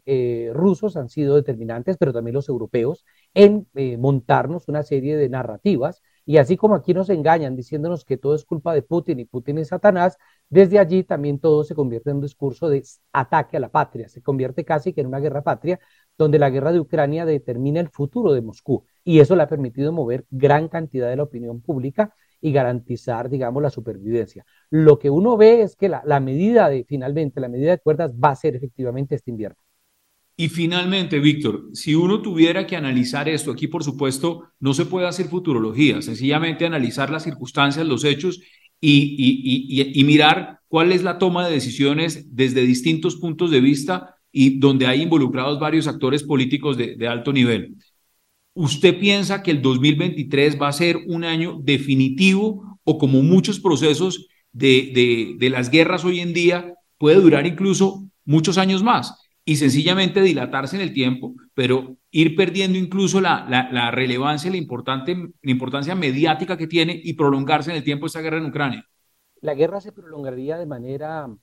rusos 0.53 0.97
han 0.97 1.10
sido 1.10 1.36
determinantes, 1.36 1.97
pero 1.99 2.13
también 2.13 2.33
los 2.33 2.49
europeos, 2.49 3.05
en 3.36 3.67
montarnos 3.99 4.69
una 4.69 4.81
serie 4.81 5.17
de 5.17 5.29
narrativas 5.29 6.01
y 6.25 6.39
así 6.39 6.57
como 6.57 6.73
aquí 6.73 6.95
nos 6.95 7.10
engañan 7.10 7.55
diciéndonos 7.55 8.03
que 8.03 8.17
todo 8.17 8.33
es 8.33 8.43
culpa 8.43 8.73
de 8.73 8.81
Putin 8.81 9.19
y 9.19 9.25
Putin 9.25 9.60
es 9.60 9.67
Satanás, 9.67 10.17
desde 10.49 10.79
allí 10.79 11.03
también 11.03 11.39
todo 11.39 11.63
se 11.63 11.75
convierte 11.75 12.10
en 12.10 12.17
un 12.17 12.23
discurso 12.23 12.67
de 12.69 12.83
ataque 13.13 13.55
a 13.55 13.60
la 13.60 13.69
patria, 13.69 14.10
se 14.10 14.21
convierte 14.21 14.65
casi 14.65 14.93
que 14.93 15.01
en 15.01 15.07
una 15.07 15.19
guerra 15.19 15.43
patria, 15.43 15.79
donde 16.17 16.39
la 16.39 16.49
guerra 16.49 16.71
de 16.71 16.80
Ucrania 16.80 17.25
determina 17.25 17.80
el 17.80 17.89
futuro 17.89 18.34
de 18.34 18.41
Moscú. 18.41 18.86
Y 19.03 19.19
eso 19.19 19.36
le 19.36 19.43
ha 19.43 19.47
permitido 19.47 19.91
mover 19.91 20.25
gran 20.32 20.67
cantidad 20.67 21.10
de 21.10 21.15
la 21.15 21.23
opinión 21.23 21.62
pública 21.62 22.13
y 22.41 22.51
garantizar, 22.51 23.30
digamos, 23.30 23.62
la 23.63 23.69
supervivencia. 23.69 24.45
Lo 24.69 24.99
que 24.99 25.10
uno 25.10 25.38
ve 25.38 25.62
es 25.62 25.75
que 25.75 25.89
la, 25.89 26.19
medida 26.19 26.69
de, 26.69 26.84
finalmente, 26.84 27.39
la 27.39 27.49
medida 27.49 27.71
de 27.71 27.80
cuerdas 27.80 28.13
va 28.13 28.32
a 28.32 28.36
ser 28.36 28.56
efectivamente 28.56 29.15
este 29.15 29.32
invierno. 29.32 29.58
Y 30.39 30.49
finalmente, 30.49 31.19
Víctor, 31.19 31.69
si 31.73 31.95
uno 31.95 32.21
tuviera 32.21 32.67
que 32.67 32.75
analizar 32.75 33.27
esto, 33.27 33.51
aquí 33.51 33.67
por 33.67 33.84
supuesto 33.84 34.51
no 34.60 34.75
se 34.75 34.86
puede 34.86 35.08
hacer 35.08 35.25
futurología, 35.27 35.99
sencillamente 36.03 36.65
analizar 36.65 37.10
las 37.10 37.23
circunstancias, 37.23 37.88
los 37.88 38.03
hechos 38.03 38.39
y, 38.80 40.03
mirar 40.06 40.60
cuál 40.67 40.91
es 40.91 41.01
la 41.01 41.17
toma 41.17 41.47
de 41.47 41.53
decisiones 41.53 42.36
desde 42.36 42.62
distintos 42.62 43.15
puntos 43.15 43.49
de 43.49 43.62
vista 43.62 44.16
y 44.32 44.60
donde 44.60 44.88
hay 44.88 45.02
involucrados 45.02 45.60
varios 45.60 45.88
actores 45.88 46.24
políticos 46.24 46.78
de, 46.78 47.08
alto 47.08 47.34
nivel. 47.34 47.76
¿Usted 48.54 49.00
piensa 49.00 49.44
que 49.44 49.52
el 49.52 49.62
2023 49.62 50.60
va 50.62 50.68
a 50.68 50.74
ser 50.74 50.98
un 51.08 51.24
año 51.24 51.60
definitivo 51.62 52.80
o 52.84 52.98
como 52.98 53.22
muchos 53.22 53.60
procesos 53.60 54.28
de, 54.52 55.36
de 55.38 55.50
las 55.50 55.70
guerras 55.70 56.04
hoy 56.06 56.20
en 56.20 56.34
día 56.34 56.74
puede 56.98 57.22
durar 57.22 57.46
incluso 57.46 58.10
muchos 58.26 58.58
años 58.58 58.84
más? 58.84 59.13
y 59.48 59.56
sencillamente 59.56 60.22
dilatarse 60.22 60.76
en 60.76 60.82
el 60.82 60.94
tiempo, 60.94 61.34
pero 61.54 61.96
ir 62.12 62.36
perdiendo 62.36 62.78
incluso 62.78 63.22
la, 63.22 63.48
la, 63.48 63.92
relevancia, 63.92 64.52
la, 64.52 64.58
importante, 64.58 65.16
la 65.16 65.52
importancia 65.52 65.96
mediática 65.96 66.58
que 66.58 66.68
tiene 66.68 67.00
y 67.02 67.13
prolongarse 67.13 67.72
en 67.72 67.78
el 67.78 67.84
tiempo 67.86 68.08
esta 68.08 68.20
guerra 68.20 68.40
en 68.40 68.48
Ucrania. 68.48 68.86
La 69.40 69.54
guerra 69.54 69.80
se 69.80 69.94
prolongaría 69.94 70.58
de 70.58 70.66
manera 70.66 71.34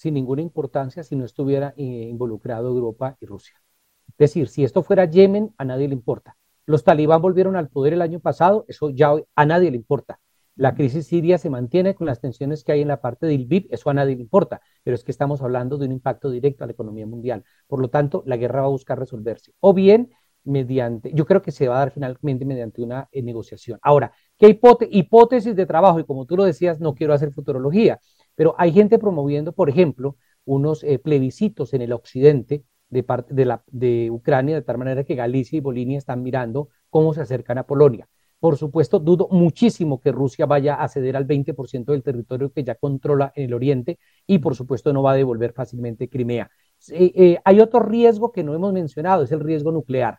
sin 0.00 0.14
ninguna 0.14 0.40
importancia 0.40 1.02
si 1.02 1.14
no 1.14 1.26
estuviera 1.26 1.74
eh, 1.76 1.82
involucrado 1.82 2.68
Europa 2.68 3.18
y 3.20 3.26
Rusia. 3.26 3.60
Es 4.08 4.16
decir, 4.16 4.48
si 4.48 4.64
esto 4.64 4.82
fuera 4.82 5.04
Yemen, 5.04 5.52
a 5.58 5.64
nadie 5.66 5.88
le 5.88 5.94
importa. 5.94 6.38
Los 6.64 6.84
talibán 6.84 7.20
volvieron 7.20 7.54
al 7.54 7.68
poder 7.68 7.92
el 7.92 8.00
año 8.00 8.18
pasado, 8.18 8.64
eso 8.66 8.88
ya 8.88 9.12
a 9.34 9.44
nadie 9.44 9.70
le 9.70 9.76
importa. 9.76 10.18
La 10.56 10.74
crisis 10.74 11.06
siria 11.06 11.36
se 11.36 11.50
mantiene 11.50 11.94
con 11.94 12.06
las 12.06 12.18
tensiones 12.18 12.64
que 12.64 12.72
hay 12.72 12.80
en 12.80 12.88
la 12.88 13.02
parte 13.02 13.26
del 13.26 13.44
BIP, 13.44 13.70
eso 13.74 13.90
a 13.90 13.94
nadie 13.94 14.16
le 14.16 14.22
importa, 14.22 14.62
pero 14.82 14.94
es 14.94 15.04
que 15.04 15.10
estamos 15.10 15.42
hablando 15.42 15.76
de 15.76 15.84
un 15.84 15.92
impacto 15.92 16.30
directo 16.30 16.64
a 16.64 16.66
la 16.66 16.72
economía 16.72 17.06
mundial. 17.06 17.44
Por 17.66 17.82
lo 17.82 17.90
tanto, 17.90 18.22
la 18.24 18.38
guerra 18.38 18.62
va 18.62 18.68
a 18.68 18.70
buscar 18.70 18.98
resolverse. 18.98 19.52
O 19.60 19.74
bien 19.74 20.12
mediante, 20.44 21.12
yo 21.12 21.26
creo 21.26 21.42
que 21.42 21.52
se 21.52 21.68
va 21.68 21.76
a 21.76 21.78
dar 21.80 21.90
finalmente 21.90 22.46
mediante 22.46 22.80
una 22.80 23.06
eh, 23.12 23.20
negociación. 23.22 23.78
Ahora, 23.82 24.12
¿qué 24.38 24.58
hipótesis 24.90 25.54
de 25.54 25.66
trabajo? 25.66 26.00
Y 26.00 26.04
como 26.04 26.24
tú 26.24 26.38
lo 26.38 26.44
decías, 26.44 26.80
no 26.80 26.94
quiero 26.94 27.12
hacer 27.12 27.32
futurología, 27.32 28.00
pero 28.40 28.54
hay 28.56 28.72
gente 28.72 28.98
promoviendo, 28.98 29.52
por 29.52 29.68
ejemplo, 29.68 30.16
unos 30.46 30.82
eh, 30.82 30.98
plebiscitos 30.98 31.74
en 31.74 31.82
el 31.82 31.92
occidente 31.92 32.64
de, 32.88 33.02
parte 33.02 33.34
de, 33.34 33.44
la, 33.44 33.62
de 33.66 34.10
Ucrania, 34.10 34.54
de 34.54 34.62
tal 34.62 34.78
manera 34.78 35.04
que 35.04 35.14
Galicia 35.14 35.58
y 35.58 35.60
Bolinia 35.60 35.98
están 35.98 36.22
mirando 36.22 36.70
cómo 36.88 37.12
se 37.12 37.20
acercan 37.20 37.58
a 37.58 37.66
Polonia. 37.66 38.08
Por 38.38 38.56
supuesto, 38.56 38.98
dudo 38.98 39.28
muchísimo 39.30 40.00
que 40.00 40.10
Rusia 40.10 40.46
vaya 40.46 40.76
a 40.76 40.88
ceder 40.88 41.18
al 41.18 41.26
20% 41.26 41.92
del 41.92 42.02
territorio 42.02 42.50
que 42.50 42.64
ya 42.64 42.76
controla 42.76 43.30
en 43.36 43.44
el 43.44 43.52
oriente 43.52 43.98
y 44.26 44.38
por 44.38 44.54
supuesto 44.54 44.90
no 44.94 45.02
va 45.02 45.12
a 45.12 45.16
devolver 45.16 45.52
fácilmente 45.52 46.08
Crimea. 46.08 46.50
hay 47.44 47.60
otro 47.60 47.80
riesgo 47.80 48.32
que 48.32 48.42
no 48.42 48.54
hemos 48.54 48.72
mencionado, 48.72 49.22
es 49.22 49.32
el 49.32 49.40
riesgo 49.40 49.70
nuclear. 49.70 50.18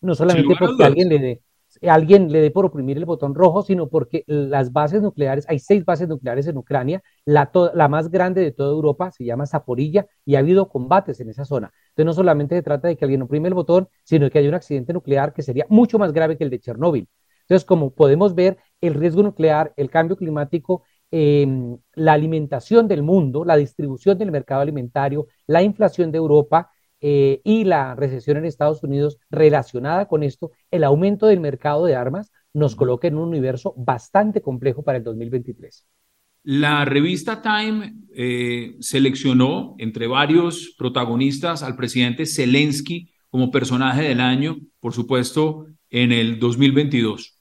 No 0.00 0.16
solamente 0.16 0.56
porque 0.58 0.82
alguien 0.82 1.08
le 1.08 1.18
dé 1.20 1.42
alguien 1.82 2.30
le 2.30 2.40
dé 2.40 2.50
por 2.50 2.64
oprimir 2.64 2.96
el 2.96 3.04
botón 3.04 3.34
rojo, 3.34 3.62
sino 3.62 3.88
porque 3.88 4.24
las 4.26 4.72
bases 4.72 5.02
nucleares, 5.02 5.46
hay 5.48 5.58
seis 5.58 5.84
bases 5.84 6.08
nucleares 6.08 6.46
en 6.46 6.56
Ucrania, 6.56 7.02
la, 7.24 7.50
la 7.74 7.88
más 7.88 8.10
grande 8.10 8.40
de 8.42 8.52
toda 8.52 8.70
Europa 8.70 9.10
se 9.10 9.24
llama 9.24 9.46
Zaporilla 9.46 10.06
y 10.24 10.34
ha 10.34 10.40
habido 10.40 10.68
combates 10.68 11.20
en 11.20 11.30
esa 11.30 11.44
zona. 11.44 11.72
Entonces 11.90 12.06
no 12.06 12.12
solamente 12.14 12.54
se 12.56 12.62
trata 12.62 12.88
de 12.88 12.96
que 12.96 13.04
alguien 13.04 13.22
oprime 13.22 13.48
el 13.48 13.54
botón, 13.54 13.88
sino 14.04 14.30
que 14.30 14.38
hay 14.38 14.48
un 14.48 14.54
accidente 14.54 14.92
nuclear 14.92 15.32
que 15.32 15.42
sería 15.42 15.66
mucho 15.68 15.98
más 15.98 16.12
grave 16.12 16.36
que 16.36 16.44
el 16.44 16.50
de 16.50 16.60
Chernóbil. 16.60 17.08
Entonces, 17.42 17.64
como 17.66 17.90
podemos 17.94 18.34
ver, 18.34 18.58
el 18.80 18.94
riesgo 18.94 19.22
nuclear, 19.22 19.72
el 19.76 19.90
cambio 19.90 20.16
climático, 20.16 20.84
em, 21.10 21.78
la 21.94 22.12
alimentación 22.14 22.88
del 22.88 23.02
mundo, 23.02 23.44
la 23.44 23.56
distribución 23.56 24.16
del 24.18 24.30
mercado 24.30 24.62
alimentario, 24.62 25.26
la 25.46 25.62
inflación 25.62 26.10
de 26.12 26.18
Europa, 26.18 26.70
eh, 27.02 27.40
y 27.44 27.64
la 27.64 27.94
recesión 27.94 28.36
en 28.36 28.44
Estados 28.44 28.82
Unidos 28.82 29.18
relacionada 29.30 30.06
con 30.06 30.22
esto, 30.22 30.52
el 30.70 30.84
aumento 30.84 31.26
del 31.26 31.40
mercado 31.40 31.84
de 31.84 31.96
armas 31.96 32.32
nos 32.54 32.76
coloca 32.76 33.08
en 33.08 33.16
un 33.16 33.28
universo 33.28 33.74
bastante 33.76 34.40
complejo 34.40 34.82
para 34.82 34.98
el 34.98 35.04
2023. 35.04 35.86
La 36.44 36.84
revista 36.84 37.42
Time 37.42 37.94
eh, 38.14 38.76
seleccionó 38.80 39.74
entre 39.78 40.06
varios 40.06 40.74
protagonistas 40.78 41.62
al 41.62 41.76
presidente 41.76 42.24
Zelensky 42.24 43.10
como 43.30 43.50
personaje 43.50 44.02
del 44.02 44.20
año, 44.20 44.58
por 44.80 44.92
supuesto, 44.92 45.66
en 45.90 46.12
el 46.12 46.38
2022 46.38 47.38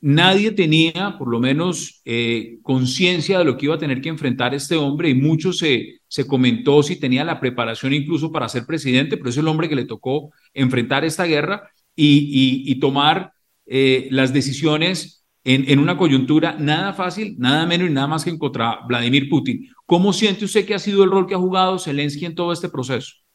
nadie 0.00 0.52
tenía, 0.52 1.16
por 1.18 1.28
lo 1.28 1.40
menos, 1.40 2.00
eh, 2.04 2.58
conciencia 2.62 3.38
de 3.38 3.44
lo 3.44 3.56
que 3.56 3.66
iba 3.66 3.74
a 3.74 3.78
tener 3.78 4.00
que 4.00 4.08
enfrentar 4.08 4.54
este 4.54 4.76
hombre 4.76 5.10
y 5.10 5.14
mucho 5.14 5.52
se, 5.52 6.00
se 6.08 6.26
comentó 6.26 6.82
si 6.82 6.98
tenía 7.00 7.24
la 7.24 7.40
preparación 7.40 7.92
incluso 7.92 8.30
para 8.30 8.48
ser 8.48 8.66
presidente, 8.66 9.16
pero 9.16 9.30
es 9.30 9.36
el 9.36 9.48
hombre 9.48 9.68
que 9.68 9.76
le 9.76 9.84
tocó 9.84 10.30
enfrentar 10.54 11.04
esta 11.04 11.24
guerra 11.24 11.70
y, 11.94 12.78
tomar 12.78 13.32
eh, 13.66 14.08
las 14.10 14.32
decisiones 14.32 15.24
en, 15.44 15.70
en, 15.70 15.78
una 15.78 15.96
coyuntura 15.96 16.56
nada 16.58 16.92
fácil, 16.92 17.36
nada 17.38 17.66
menos 17.66 17.88
y 17.88 17.92
nada 17.92 18.06
más 18.06 18.24
que 18.24 18.36
contra 18.38 18.80
Vladimir 18.86 19.28
Putin. 19.28 19.68
¿Cómo 19.86 20.12
siente 20.12 20.44
usted 20.44 20.66
que 20.66 20.74
ha 20.74 20.78
sido 20.78 21.04
el 21.04 21.10
rol 21.10 21.26
que 21.26 21.34
ha 21.34 21.38
jugado 21.38 21.78
Zelensky 21.78 22.26
en 22.26 22.34
todo 22.34 22.52
este 22.52 22.68
proceso? 22.68 23.25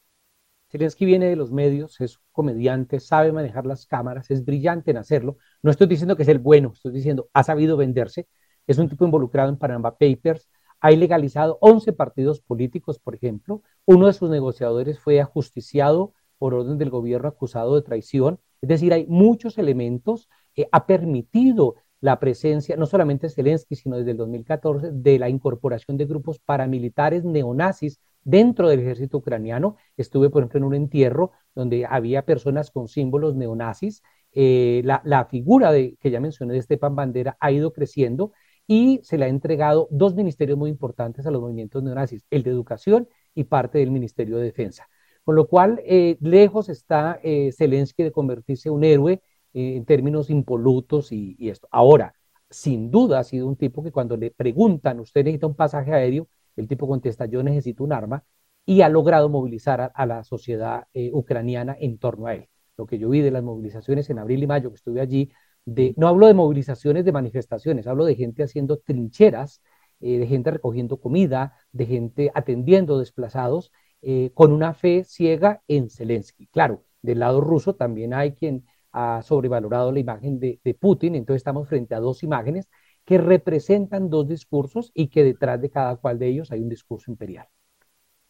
Zelensky 0.71 1.05
viene 1.05 1.27
de 1.27 1.35
los 1.35 1.51
medios, 1.51 1.99
es 1.99 2.19
comediante, 2.31 2.99
sabe 2.99 3.31
manejar 3.33 3.65
las 3.65 3.85
cámaras, 3.85 4.31
es 4.31 4.45
brillante 4.45 4.91
en 4.91 4.97
hacerlo. 4.97 5.37
No 5.61 5.69
estoy 5.69 5.87
diciendo 5.87 6.15
que 6.15 6.23
es 6.23 6.29
el 6.29 6.39
bueno, 6.39 6.71
estoy 6.73 6.93
diciendo 6.93 7.29
ha 7.33 7.43
sabido 7.43 7.75
venderse. 7.75 8.27
Es 8.67 8.77
un 8.77 8.87
tipo 8.87 9.03
involucrado 9.05 9.49
en 9.49 9.57
Panama 9.57 9.97
Papers. 9.97 10.49
Ha 10.79 10.91
ilegalizado 10.93 11.57
11 11.61 11.93
partidos 11.93 12.41
políticos, 12.41 12.99
por 12.99 13.15
ejemplo. 13.15 13.63
Uno 13.85 14.07
de 14.07 14.13
sus 14.13 14.29
negociadores 14.29 14.99
fue 14.99 15.19
ajusticiado 15.19 16.13
por 16.37 16.53
orden 16.53 16.77
del 16.77 16.89
gobierno 16.89 17.27
acusado 17.27 17.75
de 17.75 17.81
traición. 17.81 18.39
Es 18.61 18.69
decir, 18.69 18.93
hay 18.93 19.05
muchos 19.07 19.57
elementos. 19.57 20.29
que 20.53 20.67
ha 20.71 20.85
permitido 20.85 21.75
la 22.01 22.19
presencia, 22.19 22.75
no 22.75 22.85
solamente 22.87 23.29
Zelensky, 23.29 23.75
sino 23.75 23.95
desde 23.97 24.11
el 24.11 24.17
2014, 24.17 24.89
de 24.91 25.19
la 25.19 25.29
incorporación 25.29 25.95
de 25.95 26.05
grupos 26.05 26.39
paramilitares 26.39 27.23
neonazis 27.23 28.01
dentro 28.23 28.69
del 28.69 28.79
ejército 28.81 29.17
ucraniano. 29.17 29.77
Estuve, 29.97 30.29
por 30.29 30.41
ejemplo, 30.41 30.59
en 30.59 30.63
un 30.65 30.75
entierro 30.75 31.31
donde 31.55 31.85
había 31.85 32.25
personas 32.25 32.71
con 32.71 32.87
símbolos 32.87 33.35
neonazis. 33.35 34.03
Eh, 34.33 34.81
la, 34.85 35.25
figura 35.25 35.71
de, 35.71 35.97
que 35.99 36.11
ya 36.11 36.19
mencioné 36.19 36.53
de 36.53 36.61
Stepan 36.61 36.95
Bandera 36.95 37.37
ha 37.39 37.51
ido 37.51 37.73
creciendo 37.73 38.31
y 38.65 39.01
se 39.03 39.17
le 39.17 39.25
ha 39.25 39.27
entregado 39.27 39.87
dos 39.91 40.15
ministerios 40.15 40.57
muy 40.57 40.69
importantes 40.69 41.25
a 41.25 41.31
los 41.31 41.41
movimientos 41.41 41.83
neonazis, 41.83 42.25
el 42.29 42.43
de 42.43 42.51
educación 42.51 43.09
y 43.35 43.43
parte 43.45 43.79
del 43.79 43.91
Ministerio 43.91 44.37
de 44.37 44.43
Defensa. 44.45 44.87
Con 45.23 45.35
lo 45.35 45.47
cual, 45.47 45.81
eh, 45.85 46.17
lejos 46.21 46.69
está 46.69 47.19
eh, 47.23 47.51
Zelensky 47.51 48.03
de 48.03 48.11
convertirse 48.11 48.69
en 48.69 48.75
un 48.75 48.83
héroe 48.83 49.21
en 49.53 49.83
términos 49.85 50.29
impolutos 50.29 51.11
y, 51.11 51.35
y 51.37 51.49
esto. 51.49 51.67
Ahora, 51.71 52.13
sin 52.49 52.91
duda 52.91 53.19
ha 53.19 53.23
sido 53.23 53.47
un 53.47 53.55
tipo 53.55 53.83
que 53.83 53.91
cuando 53.91 54.17
le 54.17 54.31
preguntan, 54.31 54.99
usted 54.99 55.23
necesita 55.23 55.47
un 55.47 55.55
pasaje 55.55 55.93
aéreo, 55.93 56.27
el 56.55 56.67
tipo 56.67 56.87
contesta, 56.87 57.25
yo 57.25 57.43
necesito 57.43 57.83
un 57.83 57.93
arma, 57.93 58.23
y 58.65 58.81
ha 58.81 58.89
logrado 58.89 59.29
movilizar 59.29 59.91
a, 59.93 60.05
la 60.05 60.23
sociedad 60.23 60.87
eh, 60.93 61.11
ucraniana 61.13 61.75
en 61.79 61.97
torno 61.97 62.27
a 62.27 62.35
él. 62.35 62.49
Lo 62.77 62.85
que 62.85 62.99
yo 62.99 63.09
vi 63.09 63.21
de 63.21 63.31
las 63.31 63.43
movilizaciones 63.43 64.09
en 64.09 64.19
abril 64.19 64.43
y 64.43 64.47
mayo 64.47 64.69
que 64.69 64.75
estuve 64.75 65.01
allí, 65.01 65.31
de, 65.65 65.93
no 65.97 66.07
hablo 66.07 66.27
de 66.27 66.33
movilizaciones 66.33 67.05
de 67.05 67.11
manifestaciones, 67.11 67.87
hablo 67.87 68.05
de 68.05 68.15
gente 68.15 68.43
haciendo 68.43 68.77
trincheras, 68.79 69.61
eh, 69.99 70.17
de 70.19 70.27
gente 70.27 70.51
recogiendo 70.51 70.99
comida, 70.99 71.53
de 71.71 71.85
gente 71.85 72.31
atendiendo 72.33 72.99
desplazados, 72.99 73.71
eh, 74.01 74.31
con 74.33 74.51
una 74.51 74.73
fe 74.73 75.03
ciega 75.03 75.61
en 75.67 75.89
Zelensky. 75.89 76.47
Claro, 76.47 76.83
del 77.01 77.19
lado 77.19 77.41
ruso 77.41 77.75
también 77.75 78.13
hay 78.13 78.33
quien 78.33 78.65
ha 78.91 79.21
sobrevalorado 79.21 79.91
la 79.91 79.99
imagen 79.99 80.39
de, 80.39 80.59
de 80.63 80.73
Putin, 80.73 81.15
entonces 81.15 81.41
estamos 81.41 81.67
frente 81.67 81.95
a 81.95 81.99
dos 81.99 82.23
imágenes 82.23 82.67
que 83.05 83.17
representan 83.17 84.09
dos 84.09 84.27
discursos 84.27 84.91
y 84.93 85.07
que 85.07 85.23
detrás 85.23 85.61
de 85.61 85.69
cada 85.69 85.95
cual 85.97 86.19
de 86.19 86.27
ellos 86.27 86.51
hay 86.51 86.61
un 86.61 86.69
discurso 86.69 87.11
imperial. 87.11 87.47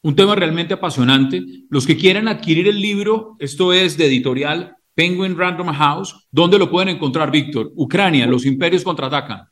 Un 0.04 0.16
tema 0.16 0.36
realmente 0.36 0.74
apasionante. 0.74 1.44
Los 1.70 1.86
que 1.86 1.98
quieran 1.98 2.28
adquirir 2.28 2.68
el 2.68 2.82
libro, 2.82 3.36
esto 3.40 3.74
es 3.74 3.98
de 3.98 4.08
editorial 4.08 4.78
Penguin 4.94 5.38
Random 5.38 5.68
House, 5.68 6.28
¿dónde 6.32 6.60
lo 6.60 6.70
pueden 6.70 6.90
encontrar, 6.90 7.32
Víctor? 7.32 7.72
Ucrania, 7.76 8.28
los 8.28 8.46
imperios 8.46 8.84
contraatacan. 8.84 9.48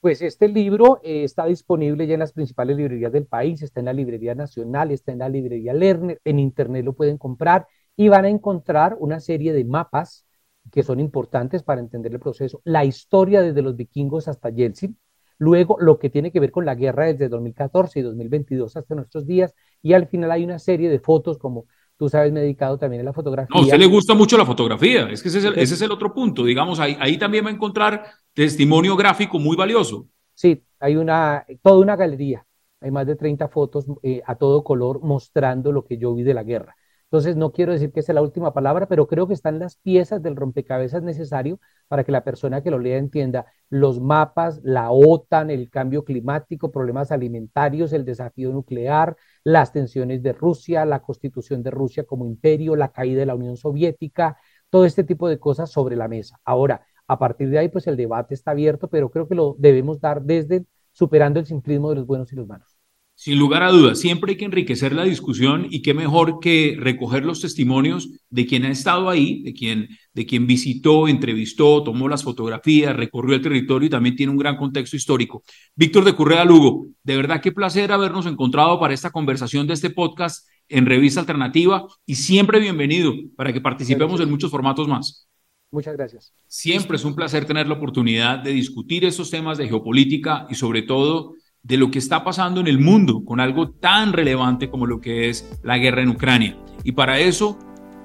Pues 0.00 0.22
este 0.22 0.48
libro 0.48 1.00
eh, 1.04 1.24
está 1.24 1.44
disponible 1.44 2.06
ya 2.06 2.14
en 2.14 2.20
las 2.20 2.32
principales 2.32 2.76
librerías 2.76 3.12
del 3.12 3.26
país, 3.26 3.62
está 3.62 3.80
en 3.80 3.86
la 3.86 3.92
librería 3.92 4.34
nacional, 4.34 4.90
está 4.90 5.12
en 5.12 5.18
la 5.18 5.28
librería 5.28 5.74
Lerner, 5.74 6.20
en 6.24 6.38
internet 6.38 6.84
lo 6.84 6.94
pueden 6.94 7.18
comprar 7.18 7.66
y 7.96 8.08
van 8.08 8.24
a 8.24 8.30
encontrar 8.30 8.96
una 8.98 9.20
serie 9.20 9.52
de 9.52 9.64
mapas 9.64 10.26
que 10.70 10.82
son 10.82 11.00
importantes 11.00 11.62
para 11.62 11.80
entender 11.80 12.12
el 12.12 12.20
proceso, 12.20 12.60
la 12.64 12.84
historia 12.84 13.42
desde 13.42 13.62
los 13.62 13.76
vikingos 13.76 14.28
hasta 14.28 14.50
Yeltsin, 14.50 14.96
luego 15.38 15.76
lo 15.80 15.98
que 15.98 16.10
tiene 16.10 16.30
que 16.30 16.40
ver 16.40 16.50
con 16.50 16.66
la 16.66 16.74
guerra 16.74 17.06
desde 17.06 17.28
2014 17.28 18.00
y 18.00 18.02
2022 18.02 18.76
hasta 18.76 18.94
nuestros 18.94 19.26
días, 19.26 19.54
y 19.82 19.94
al 19.94 20.06
final 20.06 20.30
hay 20.30 20.44
una 20.44 20.58
serie 20.58 20.88
de 20.88 21.00
fotos 21.00 21.38
como 21.38 21.66
tú 22.00 22.08
sabes, 22.08 22.32
me 22.32 22.40
he 22.40 22.44
dedicado 22.44 22.78
también 22.78 23.02
a 23.02 23.04
la 23.04 23.12
fotografía. 23.12 23.50
No, 23.54 23.60
a 23.60 23.64
usted 23.64 23.78
le 23.78 23.84
gusta 23.84 24.14
mucho 24.14 24.38
la 24.38 24.46
fotografía, 24.46 25.10
es 25.10 25.22
que 25.22 25.28
ese 25.28 25.38
es 25.40 25.44
el, 25.44 25.58
ese 25.58 25.74
es 25.74 25.82
el 25.82 25.90
otro 25.90 26.14
punto, 26.14 26.44
digamos, 26.44 26.80
ahí, 26.80 26.96
ahí 26.98 27.18
también 27.18 27.44
va 27.44 27.50
a 27.50 27.52
encontrar 27.52 28.06
testimonio 28.32 28.96
gráfico 28.96 29.38
muy 29.38 29.54
valioso. 29.54 30.06
Sí, 30.32 30.62
hay 30.78 30.96
una, 30.96 31.44
toda 31.62 31.78
una 31.78 31.96
galería, 31.96 32.46
hay 32.80 32.90
más 32.90 33.06
de 33.06 33.16
30 33.16 33.48
fotos 33.48 33.84
eh, 34.02 34.22
a 34.26 34.34
todo 34.36 34.64
color 34.64 35.02
mostrando 35.02 35.72
lo 35.72 35.84
que 35.84 35.98
yo 35.98 36.14
vi 36.14 36.22
de 36.22 36.32
la 36.32 36.42
guerra. 36.42 36.74
Entonces, 37.10 37.34
no 37.36 37.50
quiero 37.50 37.72
decir 37.72 37.90
que 37.90 38.02
sea 38.02 38.14
la 38.14 38.22
última 38.22 38.54
palabra, 38.54 38.86
pero 38.86 39.08
creo 39.08 39.26
que 39.26 39.34
están 39.34 39.58
las 39.58 39.74
piezas 39.76 40.22
del 40.22 40.36
rompecabezas 40.36 41.02
necesario 41.02 41.58
para 41.88 42.04
que 42.04 42.12
la 42.12 42.22
persona 42.22 42.62
que 42.62 42.70
lo 42.70 42.78
lea 42.78 42.98
entienda 42.98 43.46
los 43.68 44.00
mapas, 44.00 44.60
la 44.62 44.92
OTAN, 44.92 45.50
el 45.50 45.70
cambio 45.70 46.04
climático, 46.04 46.70
problemas 46.70 47.10
alimentarios, 47.10 47.92
el 47.92 48.04
desafío 48.04 48.52
nuclear, 48.52 49.16
las 49.42 49.72
tensiones 49.72 50.22
de 50.22 50.32
Rusia, 50.32 50.84
la 50.84 51.02
constitución 51.02 51.64
de 51.64 51.72
Rusia 51.72 52.04
como 52.04 52.26
imperio, 52.26 52.76
la 52.76 52.92
caída 52.92 53.20
de 53.20 53.26
la 53.26 53.34
Unión 53.34 53.56
Soviética, 53.56 54.38
todo 54.70 54.84
este 54.84 55.02
tipo 55.04 55.28
de 55.28 55.38
cosas 55.40 55.70
sobre 55.70 55.96
la 55.96 56.08
mesa. 56.08 56.40
Ahora, 56.44 56.86
a 57.08 57.18
partir 57.18 57.50
de 57.50 57.58
ahí, 57.58 57.68
pues 57.68 57.86
el 57.88 57.96
debate 57.96 58.34
está 58.34 58.52
abierto, 58.52 58.88
pero 58.88 59.10
creo 59.10 59.26
que 59.26 59.34
lo 59.34 59.56
debemos 59.58 60.00
dar 60.00 60.22
desde 60.22 60.64
superando 60.92 61.40
el 61.40 61.46
simplismo 61.46 61.90
de 61.90 61.96
los 61.96 62.06
buenos 62.06 62.32
y 62.32 62.36
los 62.36 62.46
malos. 62.46 62.79
Sin 63.22 63.38
lugar 63.38 63.62
a 63.62 63.70
dudas, 63.70 64.00
siempre 64.00 64.32
hay 64.32 64.38
que 64.38 64.46
enriquecer 64.46 64.94
la 64.94 65.04
discusión 65.04 65.66
y 65.68 65.82
qué 65.82 65.92
mejor 65.92 66.40
que 66.40 66.74
recoger 66.80 67.22
los 67.22 67.42
testimonios 67.42 68.08
de 68.30 68.46
quien 68.46 68.64
ha 68.64 68.70
estado 68.70 69.10
ahí, 69.10 69.42
de 69.42 69.52
quien, 69.52 69.88
de 70.14 70.24
quien 70.24 70.46
visitó, 70.46 71.06
entrevistó, 71.06 71.82
tomó 71.82 72.08
las 72.08 72.24
fotografías, 72.24 72.96
recorrió 72.96 73.36
el 73.36 73.42
territorio 73.42 73.88
y 73.88 73.90
también 73.90 74.16
tiene 74.16 74.32
un 74.32 74.38
gran 74.38 74.56
contexto 74.56 74.96
histórico. 74.96 75.42
Víctor 75.76 76.04
de 76.04 76.14
Currea 76.14 76.46
Lugo, 76.46 76.86
de 77.02 77.16
verdad 77.16 77.42
qué 77.42 77.52
placer 77.52 77.92
habernos 77.92 78.24
encontrado 78.24 78.80
para 78.80 78.94
esta 78.94 79.10
conversación 79.10 79.66
de 79.66 79.74
este 79.74 79.90
podcast 79.90 80.48
en 80.70 80.86
Revista 80.86 81.20
Alternativa 81.20 81.86
y 82.06 82.14
siempre 82.14 82.58
bienvenido 82.58 83.12
para 83.36 83.52
que 83.52 83.60
participemos 83.60 84.18
en 84.22 84.30
muchos 84.30 84.50
formatos 84.50 84.88
más. 84.88 85.28
Muchas 85.70 85.94
gracias. 85.94 86.32
Siempre 86.46 86.96
es 86.96 87.04
un 87.04 87.14
placer 87.14 87.44
tener 87.44 87.68
la 87.68 87.74
oportunidad 87.74 88.38
de 88.38 88.52
discutir 88.52 89.04
estos 89.04 89.30
temas 89.30 89.58
de 89.58 89.68
geopolítica 89.68 90.46
y 90.48 90.54
sobre 90.54 90.80
todo 90.80 91.34
de 91.62 91.76
lo 91.76 91.90
que 91.90 91.98
está 91.98 92.24
pasando 92.24 92.60
en 92.60 92.66
el 92.66 92.78
mundo 92.78 93.24
con 93.24 93.40
algo 93.40 93.70
tan 93.70 94.12
relevante 94.12 94.70
como 94.70 94.86
lo 94.86 95.00
que 95.00 95.28
es 95.28 95.58
la 95.62 95.78
guerra 95.78 96.02
en 96.02 96.08
Ucrania. 96.08 96.56
Y 96.84 96.92
para 96.92 97.18
eso, 97.18 97.58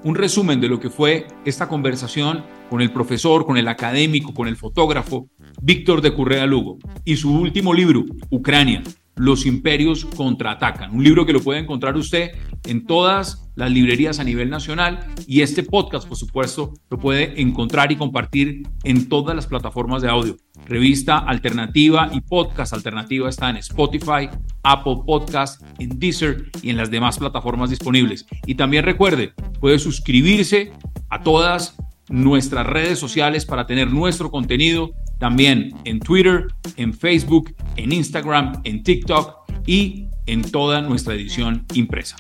un 0.04 0.16
resumen 0.16 0.62
de 0.62 0.70
lo 0.70 0.80
que 0.80 0.90
fue 0.90 1.28
esta 1.46 1.68
conversación 1.68 2.44
con 2.70 2.82
el 2.82 2.92
profesor, 2.92 3.46
con 3.46 3.58
el 3.58 3.68
académico, 3.68 4.34
con 4.34 4.48
el 4.48 4.56
fotógrafo 4.56 5.30
Víctor 5.62 6.02
de 6.02 6.14
Currea 6.14 6.46
Lugo 6.46 6.78
y 7.04 7.16
su 7.16 7.34
último 7.34 7.74
libro, 7.74 8.06
Ucrania, 8.30 8.84
los 9.16 9.46
imperios 9.46 10.06
contraatacan. 10.06 10.94
Un 10.94 11.04
libro 11.04 11.26
que 11.26 11.34
lo 11.34 11.42
puede 11.42 11.60
encontrar 11.60 11.96
usted 11.96 12.32
en 12.66 12.86
todas 12.86 13.50
las 13.56 13.72
librerías 13.72 14.20
a 14.20 14.24
nivel 14.24 14.50
nacional 14.50 15.00
y 15.26 15.42
este 15.42 15.64
podcast, 15.64 16.08
por 16.08 16.18
supuesto, 16.18 16.74
lo 16.90 17.00
puede 17.00 17.42
encontrar 17.42 17.92
y 17.92 17.96
compartir 17.96 18.64
en 18.84 19.08
todas 19.08 19.36
las 19.36 19.48
plataformas 19.48 20.02
de 20.02 20.10
audio. 20.10 20.38
Revista 20.66 21.20
Alternativa 21.20 22.10
y 22.12 22.22
Podcast 22.22 22.74
Alternativa 22.74 23.30
está 23.30 23.50
en 23.50 23.58
Spotify, 23.58 24.30
Apple 24.64 24.98
Podcast, 25.06 25.62
en 25.80 26.00
Deezer 26.00 26.50
y 26.62 26.72
en 26.72 26.78
las 26.78 26.90
demás 26.90 27.18
plataformas 27.20 27.70
disponibles. 27.70 28.26
Y 28.46 28.56
también 28.56 28.84
recuerde, 28.84 29.34
puede 29.60 29.80
suscribirse 29.80 30.72
a 31.10 31.22
todas 31.22 31.78
nuestras 32.10 32.66
redes 32.66 33.00
sociales 33.00 33.46
para 33.46 33.66
tener 33.66 33.92
nuestro 33.92 34.32
contenido 34.32 34.92
también 35.20 35.74
en 35.86 36.00
Twitter, 36.00 36.48
en 36.78 36.94
Facebook, 36.94 37.56
en 37.78 37.92
Instagram, 37.92 38.62
en 38.64 38.84
TikTok 38.84 39.36
y 39.66 40.08
en 40.26 40.42
toda 40.52 40.82
nuestra 40.82 41.14
edición 41.14 41.66
impresa. 41.74 42.16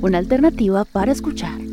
Una 0.00 0.18
alternativa 0.18 0.84
para 0.84 1.12
escuchar. 1.12 1.65